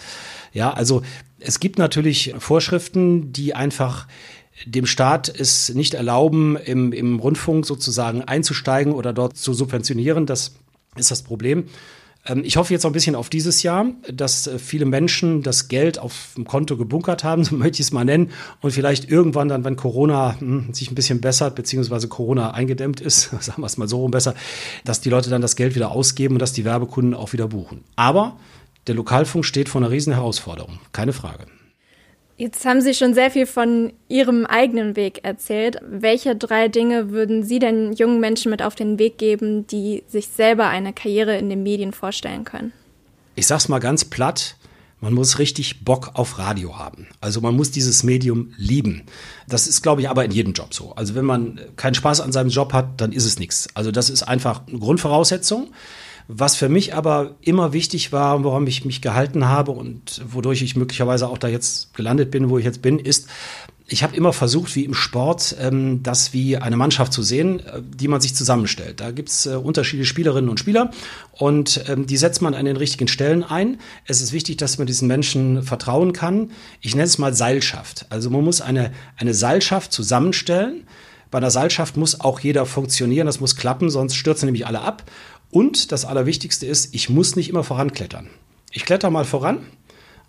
Ja, 0.54 0.72
also 0.72 1.02
es 1.38 1.60
gibt 1.60 1.78
natürlich 1.78 2.34
Vorschriften, 2.38 3.30
die 3.32 3.54
einfach 3.54 4.06
dem 4.66 4.86
Staat 4.86 5.28
es 5.28 5.74
nicht 5.74 5.94
erlauben, 5.94 6.56
im, 6.56 6.92
im 6.92 7.18
Rundfunk 7.18 7.66
sozusagen 7.66 8.22
einzusteigen 8.22 8.92
oder 8.92 9.12
dort 9.12 9.36
zu 9.36 9.54
subventionieren. 9.54 10.26
Das 10.26 10.54
ist 10.96 11.10
das 11.10 11.22
Problem. 11.22 11.64
Ähm, 12.26 12.42
ich 12.44 12.56
hoffe 12.56 12.72
jetzt 12.72 12.82
noch 12.82 12.90
ein 12.90 12.94
bisschen 12.94 13.14
auf 13.14 13.30
dieses 13.30 13.62
Jahr, 13.62 13.86
dass 14.12 14.46
äh, 14.46 14.58
viele 14.58 14.84
Menschen 14.84 15.42
das 15.42 15.68
Geld 15.68 15.98
auf 15.98 16.32
dem 16.36 16.44
Konto 16.44 16.76
gebunkert 16.76 17.24
haben, 17.24 17.44
so 17.44 17.54
möchte 17.56 17.80
ich 17.80 17.88
es 17.88 17.92
mal 17.92 18.04
nennen, 18.04 18.30
und 18.60 18.72
vielleicht 18.72 19.10
irgendwann 19.10 19.48
dann, 19.48 19.64
wenn 19.64 19.76
Corona 19.76 20.38
hm, 20.38 20.72
sich 20.72 20.90
ein 20.90 20.94
bisschen 20.94 21.20
bessert, 21.20 21.54
beziehungsweise 21.54 22.08
Corona 22.08 22.52
eingedämmt 22.52 23.00
ist, 23.00 23.30
sagen 23.40 23.62
wir 23.62 23.66
es 23.66 23.78
mal 23.78 23.88
so 23.88 24.00
rum 24.00 24.10
besser, 24.10 24.34
dass 24.84 25.00
die 25.00 25.10
Leute 25.10 25.30
dann 25.30 25.42
das 25.42 25.56
Geld 25.56 25.74
wieder 25.74 25.90
ausgeben 25.90 26.34
und 26.34 26.42
dass 26.42 26.52
die 26.52 26.64
Werbekunden 26.64 27.14
auch 27.14 27.32
wieder 27.32 27.48
buchen. 27.48 27.84
Aber 27.96 28.36
der 28.86 28.94
Lokalfunk 28.94 29.44
steht 29.44 29.68
vor 29.68 29.80
einer 29.80 29.90
riesen 29.90 30.12
Herausforderung, 30.12 30.78
keine 30.92 31.12
Frage. 31.12 31.46
Jetzt 32.38 32.64
haben 32.64 32.80
Sie 32.80 32.95
schon 32.95 33.14
sehr 33.14 33.33
viel 33.33 33.47
von 33.47 33.92
Ihrem 34.09 34.47
eigenen 34.47 34.95
Weg 34.95 35.25
erzählt. 35.25 35.78
Welche 35.83 36.37
drei 36.37 36.68
Dinge 36.68 37.11
würden 37.11 37.42
Sie 37.42 37.59
denn 37.59 37.92
jungen 37.92 38.21
Menschen 38.21 38.50
mit 38.50 38.62
auf 38.62 38.76
den 38.76 39.00
Weg 39.00 39.18
geben, 39.18 39.66
die 39.66 40.04
sich 40.07 40.28
selber 40.28 40.68
eine 40.68 40.92
Karriere 40.92 41.37
in 41.37 41.50
den 41.50 41.64
Medien 41.64 41.92
vorstellen 41.92 42.45
können? 42.45 42.73
Ich 43.35 43.49
sag's 43.49 43.68
mal 43.68 43.80
ganz 43.80 44.04
platt. 44.04 44.54
Man 45.00 45.14
muss 45.14 45.40
richtig 45.40 45.85
Bock 45.85 46.12
auf 46.14 46.38
Radio 46.38 46.78
haben. 46.78 47.09
Also 47.21 47.40
man 47.40 47.57
muss 47.57 47.73
dieses 47.73 48.04
Medium 48.04 48.52
lieben. 48.57 49.02
Das 49.49 49.66
ist, 49.66 49.83
glaube 49.83 50.02
ich, 50.02 50.09
aber 50.09 50.25
in 50.25 50.30
jedem 50.30 50.52
Job 50.52 50.73
so. 50.73 50.92
Also 50.95 51.16
wenn 51.16 51.25
man 51.25 51.61
keinen 51.75 51.95
Spaß 51.95 52.21
an 52.21 52.30
seinem 52.30 52.50
Job 52.50 52.73
hat, 52.73 53.00
dann 53.00 53.11
ist 53.11 53.25
es 53.25 53.40
nichts. 53.40 53.66
Also 53.75 53.90
das 53.90 54.11
ist 54.11 54.23
einfach 54.23 54.62
eine 54.68 54.78
Grundvoraussetzung. 54.78 55.73
Was 56.30 56.56
für 56.56 56.68
mich 56.68 56.94
aber 56.94 57.37
immer 57.40 57.73
wichtig 57.73 58.12
war, 58.12 58.44
woran 58.44 58.66
ich 58.66 58.85
mich 58.85 59.00
gehalten 59.00 59.47
habe 59.47 59.73
und 59.73 60.20
wodurch 60.26 60.61
ich 60.61 60.76
möglicherweise 60.76 61.26
auch 61.26 61.38
da 61.38 61.49
jetzt 61.49 61.94
gelandet 61.94 62.30
bin, 62.30 62.50
wo 62.50 62.58
ich 62.58 62.66
jetzt 62.66 62.82
bin, 62.82 62.99
ist, 62.99 63.28
ich 63.90 64.02
habe 64.02 64.14
immer 64.14 64.35
versucht, 64.35 64.76
wie 64.76 64.85
im 64.85 64.92
Sport, 64.92 65.56
ähm, 65.58 66.02
das 66.02 66.35
wie 66.35 66.58
eine 66.58 66.76
Mannschaft 66.76 67.14
zu 67.14 67.23
sehen, 67.23 67.61
äh, 67.61 67.80
die 67.82 68.08
man 68.08 68.20
sich 68.20 68.35
zusammenstellt. 68.35 69.00
Da 69.00 69.11
gibt's 69.11 69.47
äh, 69.47 69.54
unterschiedliche 69.54 70.06
Spielerinnen 70.06 70.50
und 70.50 70.61
Spieler 70.61 70.90
und 71.32 71.82
ähm, 71.88 72.06
die 72.06 72.18
setzt 72.18 72.42
man 72.42 72.52
an 72.52 72.66
den 72.66 72.76
richtigen 72.76 73.08
Stellen 73.08 73.42
ein. 73.42 73.78
Es 74.04 74.20
ist 74.20 74.35
wichtig, 74.35 74.58
dass 74.58 74.76
man 74.76 74.87
diesen 74.87 75.08
Menschen 75.08 75.62
vertrauen 75.62 76.12
kann. 76.12 76.50
Ich 76.82 76.94
nenne 76.94 77.06
es 77.06 77.16
mal 77.16 77.32
Seilschaft. 77.32 78.04
Also 78.11 78.28
man 78.28 78.44
muss 78.44 78.61
eine, 78.61 78.92
eine 79.16 79.32
Seilschaft 79.32 79.92
zusammenstellen. 79.92 80.85
Bei 81.30 81.38
einer 81.38 81.50
Seilschaft 81.50 81.97
muss 81.97 82.20
auch 82.20 82.40
jeder 82.40 82.66
funktionieren, 82.66 83.26
das 83.26 83.40
muss 83.40 83.56
klappen, 83.56 83.90
sonst 83.90 84.14
stürzen 84.16 84.47
nämlich 84.47 84.66
alle 84.66 84.80
ab. 84.80 85.04
Und 85.50 85.92
das 85.92 86.04
Allerwichtigste 86.04 86.66
ist, 86.66 86.94
ich 86.94 87.08
muss 87.08 87.36
nicht 87.36 87.48
immer 87.48 87.64
voranklettern. 87.64 88.28
Ich 88.72 88.84
kletter 88.84 89.10
mal 89.10 89.24
voran, 89.24 89.66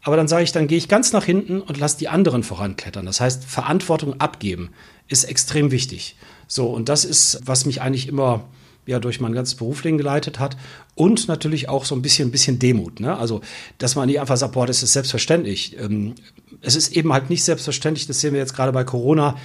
aber 0.01 0.15
dann 0.15 0.27
sage 0.27 0.43
ich, 0.43 0.51
dann 0.51 0.67
gehe 0.67 0.77
ich 0.77 0.87
ganz 0.87 1.11
nach 1.11 1.25
hinten 1.25 1.61
und 1.61 1.77
lasse 1.77 1.97
die 1.97 2.07
anderen 2.07 2.43
voranklettern. 2.43 3.05
Das 3.05 3.19
heißt, 3.19 3.43
Verantwortung 3.43 4.19
abgeben 4.19 4.69
ist 5.07 5.25
extrem 5.25 5.71
wichtig. 5.71 6.15
So, 6.47 6.67
und 6.67 6.89
das 6.89 7.03
ist, 7.05 7.41
was 7.43 7.65
mich 7.65 7.81
eigentlich 7.81 8.07
immer 8.07 8.45
ja 8.85 8.99
durch 8.99 9.19
mein 9.19 9.33
ganzes 9.33 9.55
Berufsleben 9.55 9.97
geleitet 9.97 10.39
hat 10.39 10.57
und 10.95 11.27
natürlich 11.27 11.69
auch 11.69 11.85
so 11.85 11.95
ein 11.95 12.01
bisschen, 12.01 12.29
ein 12.29 12.31
bisschen 12.31 12.59
Demut. 12.59 12.99
Ne? 12.99 13.15
Also, 13.15 13.41
dass 13.77 13.95
man 13.95 14.07
nicht 14.07 14.19
einfach 14.19 14.37
sagt, 14.37 14.53
boah, 14.53 14.65
das 14.65 14.81
ist 14.81 14.93
selbstverständlich. 14.93 15.77
Ähm, 15.77 16.15
es 16.61 16.75
ist 16.75 16.95
eben 16.95 17.13
halt 17.13 17.29
nicht 17.29 17.43
selbstverständlich, 17.43 18.07
das 18.07 18.19
sehen 18.19 18.33
wir 18.33 18.39
jetzt 18.39 18.55
gerade 18.55 18.71
bei 18.71 18.83
Corona, 18.83 19.37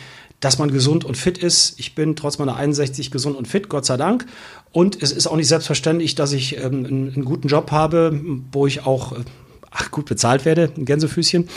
dass 0.45 0.59
man 0.59 0.71
gesund 0.71 1.05
und 1.05 1.17
fit 1.17 1.39
ist. 1.39 1.79
Ich 1.79 1.95
bin 1.95 2.17
trotz 2.17 2.39
meiner 2.39 2.57
61 2.57 3.11
gesund 3.11 3.35
und 3.35 3.49
fit, 3.49 3.71
Gott 3.71 3.87
sei 3.87 3.97
Dank. 3.97 4.27
Und 4.73 5.03
es 5.03 5.11
ist 5.11 5.27
auch 5.27 5.37
nicht 5.37 5.49
selbstverständlich, 5.49 6.17
dass 6.17 6.33
ich 6.33 6.59
ähm, 6.59 6.85
einen, 6.85 7.25
guten 7.25 7.49
Job 7.49 7.71
habe, 7.71 8.21
wo 8.53 8.67
ich 8.67 8.85
auch 8.85 9.13
äh, 9.13 9.25
ach, 9.71 9.91
gut 9.91 10.05
bezahlt 10.05 10.45
werde, 10.45 10.71
ein 10.77 10.85
Gänsefüßchen. 10.85 11.49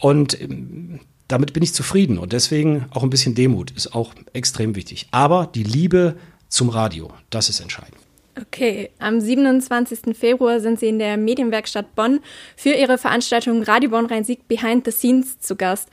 Und 0.00 0.40
ähm, 0.40 0.98
damit 1.28 1.52
bin 1.52 1.62
ich 1.62 1.72
zufrieden. 1.72 2.18
Und 2.18 2.32
deswegen 2.32 2.86
auch 2.90 3.04
ein 3.04 3.10
bisschen 3.10 3.36
Demut 3.36 3.70
ist 3.70 3.94
auch 3.94 4.12
extrem 4.32 4.74
wichtig. 4.74 5.06
Aber 5.12 5.48
die 5.54 5.62
Liebe 5.62 6.16
zum 6.48 6.68
Radio, 6.68 7.12
das 7.30 7.48
ist 7.48 7.60
entscheidend. 7.60 7.96
Okay, 8.40 8.90
am 8.98 9.20
27. 9.20 10.16
Februar 10.16 10.58
sind 10.58 10.80
Sie 10.80 10.88
in 10.88 10.98
der 10.98 11.16
Medienwerkstatt 11.16 11.94
Bonn 11.94 12.18
für 12.56 12.70
Ihre 12.70 12.98
Veranstaltung 12.98 13.62
Radio 13.62 13.90
Bonn 13.90 14.06
Rhein-Sieg 14.06 14.48
Behind 14.48 14.84
the 14.84 14.90
Scenes 14.90 15.38
zu 15.38 15.54
Gast. 15.54 15.88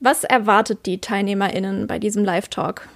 Was 0.00 0.24
erwartet 0.24 0.86
die 0.86 0.98
TeilnehmerInnen 0.98 1.86
bei 1.86 1.98
diesem 1.98 2.24
Live-Talk? 2.24 2.88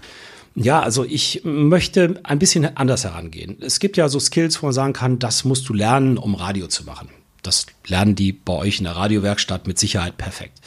Ja, 0.55 0.81
also 0.81 1.05
ich 1.05 1.41
möchte 1.45 2.21
ein 2.25 2.39
bisschen 2.39 2.77
anders 2.77 3.05
herangehen. 3.05 3.57
Es 3.61 3.81
gibt 3.81 3.97
ja 3.97 4.09
so 4.09 4.21
Skills, 4.21 4.63
wo 4.63 4.67
man 4.67 4.75
sagen 4.75 4.93
kann, 4.93 5.19
das 5.19 5.45
musst 5.45 5.69
du 5.69 5.75
lernen, 5.75 6.19
um 6.19 6.35
Radio 6.35 6.67
zu 6.67 6.85
machen. 6.85 7.09
Das 7.43 7.67
lernen 7.87 8.15
die 8.15 8.33
bei 8.33 8.53
euch 8.53 8.79
in 8.79 8.85
der 8.85 8.97
Radiowerkstatt 8.97 9.67
mit 9.67 9.79
Sicherheit 9.79 10.17
perfekt. 10.17 10.61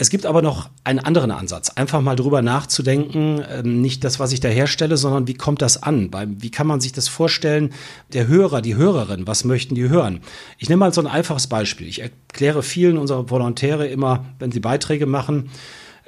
Es 0.00 0.08
gibt 0.08 0.24
aber 0.24 0.40
noch 0.40 0.70
einen 0.82 0.98
anderen 0.98 1.30
Ansatz, 1.30 1.68
einfach 1.68 2.00
mal 2.00 2.16
drüber 2.16 2.40
nachzudenken, 2.40 3.44
ähm, 3.52 3.82
nicht 3.82 4.02
das, 4.02 4.18
was 4.18 4.32
ich 4.32 4.40
da 4.40 4.48
herstelle, 4.48 4.96
sondern 4.96 5.28
wie 5.28 5.34
kommt 5.34 5.60
das 5.60 5.82
an? 5.82 6.10
Wie 6.38 6.50
kann 6.50 6.66
man 6.66 6.80
sich 6.80 6.94
das 6.94 7.06
vorstellen? 7.06 7.74
Der 8.14 8.26
Hörer, 8.26 8.62
die 8.62 8.76
Hörerin, 8.76 9.26
was 9.26 9.44
möchten 9.44 9.74
die 9.74 9.90
hören? 9.90 10.20
Ich 10.56 10.70
nehme 10.70 10.80
mal 10.80 10.94
so 10.94 11.02
ein 11.02 11.06
einfaches 11.06 11.48
Beispiel. 11.48 11.86
Ich 11.86 12.00
erkläre 12.00 12.62
vielen 12.62 12.96
unserer 12.96 13.28
Volontäre 13.28 13.88
immer, 13.88 14.24
wenn 14.38 14.50
sie 14.50 14.60
Beiträge 14.60 15.04
machen, 15.04 15.50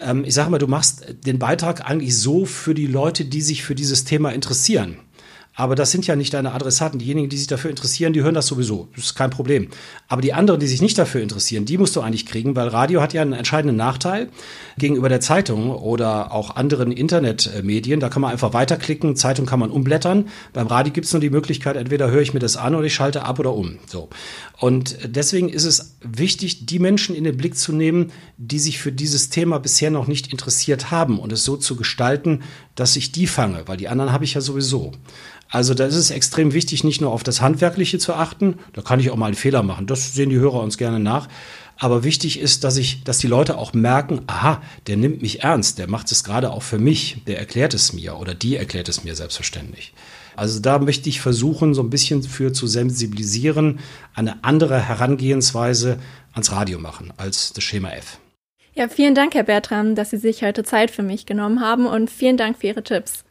ähm, 0.00 0.24
ich 0.24 0.32
sage 0.32 0.48
mal, 0.48 0.56
du 0.56 0.68
machst 0.68 1.04
den 1.26 1.38
Beitrag 1.38 1.86
eigentlich 1.86 2.16
so 2.16 2.46
für 2.46 2.72
die 2.72 2.86
Leute, 2.86 3.26
die 3.26 3.42
sich 3.42 3.62
für 3.62 3.74
dieses 3.74 4.04
Thema 4.04 4.30
interessieren. 4.30 4.96
Aber 5.54 5.74
das 5.74 5.90
sind 5.90 6.06
ja 6.06 6.16
nicht 6.16 6.32
deine 6.32 6.52
Adressaten. 6.52 6.98
Diejenigen, 6.98 7.28
die 7.28 7.36
sich 7.36 7.46
dafür 7.46 7.70
interessieren, 7.70 8.12
die 8.12 8.22
hören 8.22 8.34
das 8.34 8.46
sowieso. 8.46 8.88
Das 8.94 9.04
ist 9.04 9.14
kein 9.14 9.30
Problem. 9.30 9.68
Aber 10.08 10.22
die 10.22 10.32
anderen, 10.32 10.60
die 10.60 10.66
sich 10.66 10.80
nicht 10.80 10.96
dafür 10.96 11.20
interessieren, 11.20 11.66
die 11.66 11.76
musst 11.76 11.94
du 11.94 12.00
eigentlich 12.00 12.24
kriegen, 12.24 12.56
weil 12.56 12.68
Radio 12.68 13.02
hat 13.02 13.12
ja 13.12 13.20
einen 13.20 13.34
entscheidenden 13.34 13.76
Nachteil 13.76 14.30
gegenüber 14.78 15.10
der 15.10 15.20
Zeitung 15.20 15.70
oder 15.70 16.32
auch 16.32 16.56
anderen 16.56 16.90
Internetmedien. 16.90 18.00
Da 18.00 18.08
kann 18.08 18.22
man 18.22 18.32
einfach 18.32 18.54
weiterklicken. 18.54 19.14
Zeitung 19.14 19.44
kann 19.44 19.60
man 19.60 19.70
umblättern. 19.70 20.28
Beim 20.54 20.66
Radio 20.68 20.92
gibt 20.92 21.06
es 21.06 21.12
nur 21.12 21.20
die 21.20 21.30
Möglichkeit, 21.30 21.76
entweder 21.76 22.10
höre 22.10 22.22
ich 22.22 22.32
mir 22.32 22.40
das 22.40 22.56
an 22.56 22.74
oder 22.74 22.86
ich 22.86 22.94
schalte 22.94 23.24
ab 23.24 23.38
oder 23.38 23.52
um. 23.52 23.78
So. 23.86 24.08
Und 24.58 24.96
deswegen 25.04 25.50
ist 25.50 25.64
es 25.64 25.96
wichtig, 26.00 26.66
die 26.66 26.78
Menschen 26.78 27.14
in 27.14 27.24
den 27.24 27.36
Blick 27.36 27.56
zu 27.56 27.72
nehmen, 27.72 28.12
die 28.44 28.58
sich 28.58 28.78
für 28.80 28.90
dieses 28.90 29.30
Thema 29.30 29.60
bisher 29.60 29.92
noch 29.92 30.08
nicht 30.08 30.32
interessiert 30.32 30.90
haben 30.90 31.20
und 31.20 31.30
es 31.30 31.44
so 31.44 31.56
zu 31.56 31.76
gestalten, 31.76 32.42
dass 32.74 32.96
ich 32.96 33.12
die 33.12 33.28
fange, 33.28 33.62
weil 33.66 33.76
die 33.76 33.86
anderen 33.86 34.10
habe 34.12 34.24
ich 34.24 34.34
ja 34.34 34.40
sowieso. 34.40 34.90
Also 35.48 35.74
da 35.74 35.86
ist 35.86 35.94
es 35.94 36.10
extrem 36.10 36.52
wichtig, 36.52 36.82
nicht 36.82 37.00
nur 37.00 37.12
auf 37.12 37.22
das 37.22 37.40
Handwerkliche 37.40 37.98
zu 37.98 38.14
achten. 38.14 38.58
Da 38.72 38.82
kann 38.82 38.98
ich 38.98 39.10
auch 39.10 39.16
mal 39.16 39.26
einen 39.26 39.36
Fehler 39.36 39.62
machen. 39.62 39.86
Das 39.86 40.14
sehen 40.14 40.30
die 40.30 40.38
Hörer 40.38 40.60
uns 40.60 40.76
gerne 40.76 40.98
nach. 40.98 41.28
Aber 41.78 42.02
wichtig 42.02 42.40
ist, 42.40 42.64
dass 42.64 42.76
ich, 42.78 43.04
dass 43.04 43.18
die 43.18 43.28
Leute 43.28 43.58
auch 43.58 43.74
merken, 43.74 44.22
aha, 44.26 44.60
der 44.88 44.96
nimmt 44.96 45.22
mich 45.22 45.42
ernst, 45.42 45.78
der 45.78 45.88
macht 45.88 46.10
es 46.10 46.24
gerade 46.24 46.50
auch 46.50 46.62
für 46.62 46.78
mich, 46.78 47.22
der 47.26 47.38
erklärt 47.38 47.74
es 47.74 47.92
mir 47.92 48.16
oder 48.16 48.34
die 48.34 48.56
erklärt 48.56 48.88
es 48.88 49.04
mir 49.04 49.14
selbstverständlich. 49.14 49.92
Also 50.34 50.58
da 50.58 50.78
möchte 50.78 51.08
ich 51.08 51.20
versuchen, 51.20 51.74
so 51.74 51.82
ein 51.82 51.90
bisschen 51.90 52.22
für 52.22 52.52
zu 52.52 52.66
sensibilisieren, 52.66 53.80
eine 54.14 54.42
andere 54.42 54.80
Herangehensweise 54.80 55.98
ans 56.32 56.50
Radio 56.50 56.78
machen 56.78 57.12
als 57.18 57.52
das 57.52 57.62
Schema 57.62 57.90
F. 57.90 58.18
Ja, 58.74 58.88
vielen 58.88 59.14
Dank, 59.14 59.34
Herr 59.34 59.42
Bertram, 59.42 59.94
dass 59.94 60.10
Sie 60.10 60.16
sich 60.16 60.42
heute 60.42 60.64
Zeit 60.64 60.90
für 60.90 61.02
mich 61.02 61.26
genommen 61.26 61.60
haben 61.60 61.86
und 61.86 62.10
vielen 62.10 62.38
Dank 62.38 62.58
für 62.58 62.68
Ihre 62.68 62.82
Tipps. 62.82 63.24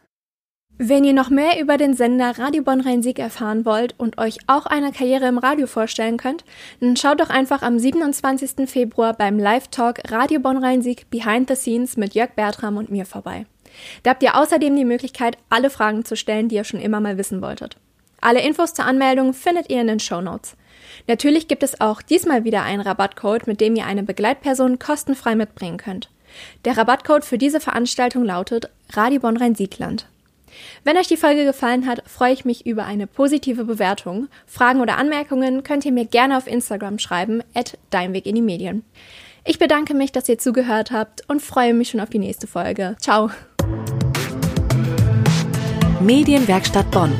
Wenn 0.77 1.03
ihr 1.03 1.13
noch 1.13 1.29
mehr 1.29 1.59
über 1.59 1.77
den 1.77 1.95
Sender 1.95 2.37
Radio 2.37 2.63
Bonn 2.63 2.81
Rhein-Sieg 2.81 3.19
erfahren 3.19 3.65
wollt 3.65 3.93
und 3.99 4.17
euch 4.17 4.37
auch 4.47 4.65
eine 4.65 4.91
Karriere 4.91 5.27
im 5.27 5.37
Radio 5.37 5.67
vorstellen 5.67 6.17
könnt, 6.17 6.43
dann 6.79 6.95
schaut 6.95 7.19
doch 7.19 7.29
einfach 7.29 7.61
am 7.61 7.77
27. 7.77 8.67
Februar 8.69 9.13
beim 9.13 9.37
Live-Talk 9.37 10.11
Radio 10.11 10.39
Bonn 10.39 10.63
Rhein-Sieg 10.63 11.09
Behind 11.09 11.47
the 11.49 11.55
Scenes 11.55 11.97
mit 11.97 12.15
Jörg 12.15 12.31
Bertram 12.35 12.77
und 12.77 12.89
mir 12.89 13.05
vorbei. 13.05 13.45
Da 14.03 14.11
habt 14.11 14.23
ihr 14.23 14.35
außerdem 14.35 14.75
die 14.75 14.85
Möglichkeit, 14.85 15.37
alle 15.49 15.69
Fragen 15.69 16.05
zu 16.05 16.15
stellen, 16.15 16.49
die 16.49 16.55
ihr 16.55 16.63
schon 16.63 16.79
immer 16.79 16.99
mal 16.99 17.17
wissen 17.17 17.41
wolltet. 17.41 17.77
Alle 18.19 18.41
Infos 18.41 18.73
zur 18.73 18.85
Anmeldung 18.85 19.33
findet 19.33 19.69
ihr 19.69 19.81
in 19.81 19.87
den 19.87 19.99
Show 19.99 20.21
Notes. 20.21 20.55
Natürlich 21.07 21.47
gibt 21.47 21.63
es 21.63 21.81
auch 21.81 22.01
diesmal 22.01 22.43
wieder 22.43 22.63
einen 22.63 22.81
Rabattcode, 22.81 23.47
mit 23.47 23.61
dem 23.61 23.75
ihr 23.75 23.85
eine 23.85 24.03
Begleitperson 24.03 24.79
kostenfrei 24.79 25.35
mitbringen 25.35 25.77
könnt. 25.77 26.09
Der 26.65 26.77
Rabattcode 26.77 27.25
für 27.25 27.37
diese 27.37 27.59
Veranstaltung 27.59 28.23
lautet 28.23 28.69
Radio 28.91 29.19
Bonn 29.19 29.37
Rhein-Siegland. 29.37 30.07
Wenn 30.83 30.97
euch 30.97 31.07
die 31.07 31.17
Folge 31.17 31.45
gefallen 31.45 31.87
hat, 31.87 32.03
freue 32.07 32.33
ich 32.33 32.45
mich 32.45 32.65
über 32.65 32.85
eine 32.85 33.07
positive 33.07 33.65
Bewertung. 33.65 34.27
Fragen 34.45 34.81
oder 34.81 34.97
Anmerkungen 34.97 35.63
könnt 35.63 35.85
ihr 35.85 35.91
mir 35.91 36.05
gerne 36.05 36.37
auf 36.37 36.47
Instagram 36.47 36.99
schreiben, 36.99 37.41
at 37.53 37.77
Deinweg 37.89 38.25
in 38.25 38.35
die 38.35 38.41
Medien. 38.41 38.83
Ich 39.45 39.59
bedanke 39.59 39.93
mich, 39.93 40.11
dass 40.11 40.29
ihr 40.29 40.37
zugehört 40.37 40.91
habt 40.91 41.27
und 41.27 41.41
freue 41.41 41.73
mich 41.73 41.89
schon 41.89 41.99
auf 41.99 42.09
die 42.09 42.19
nächste 42.19 42.47
Folge. 42.47 42.95
Ciao! 42.99 43.31
Medienwerkstatt 46.01 46.89
Bonn 46.91 47.13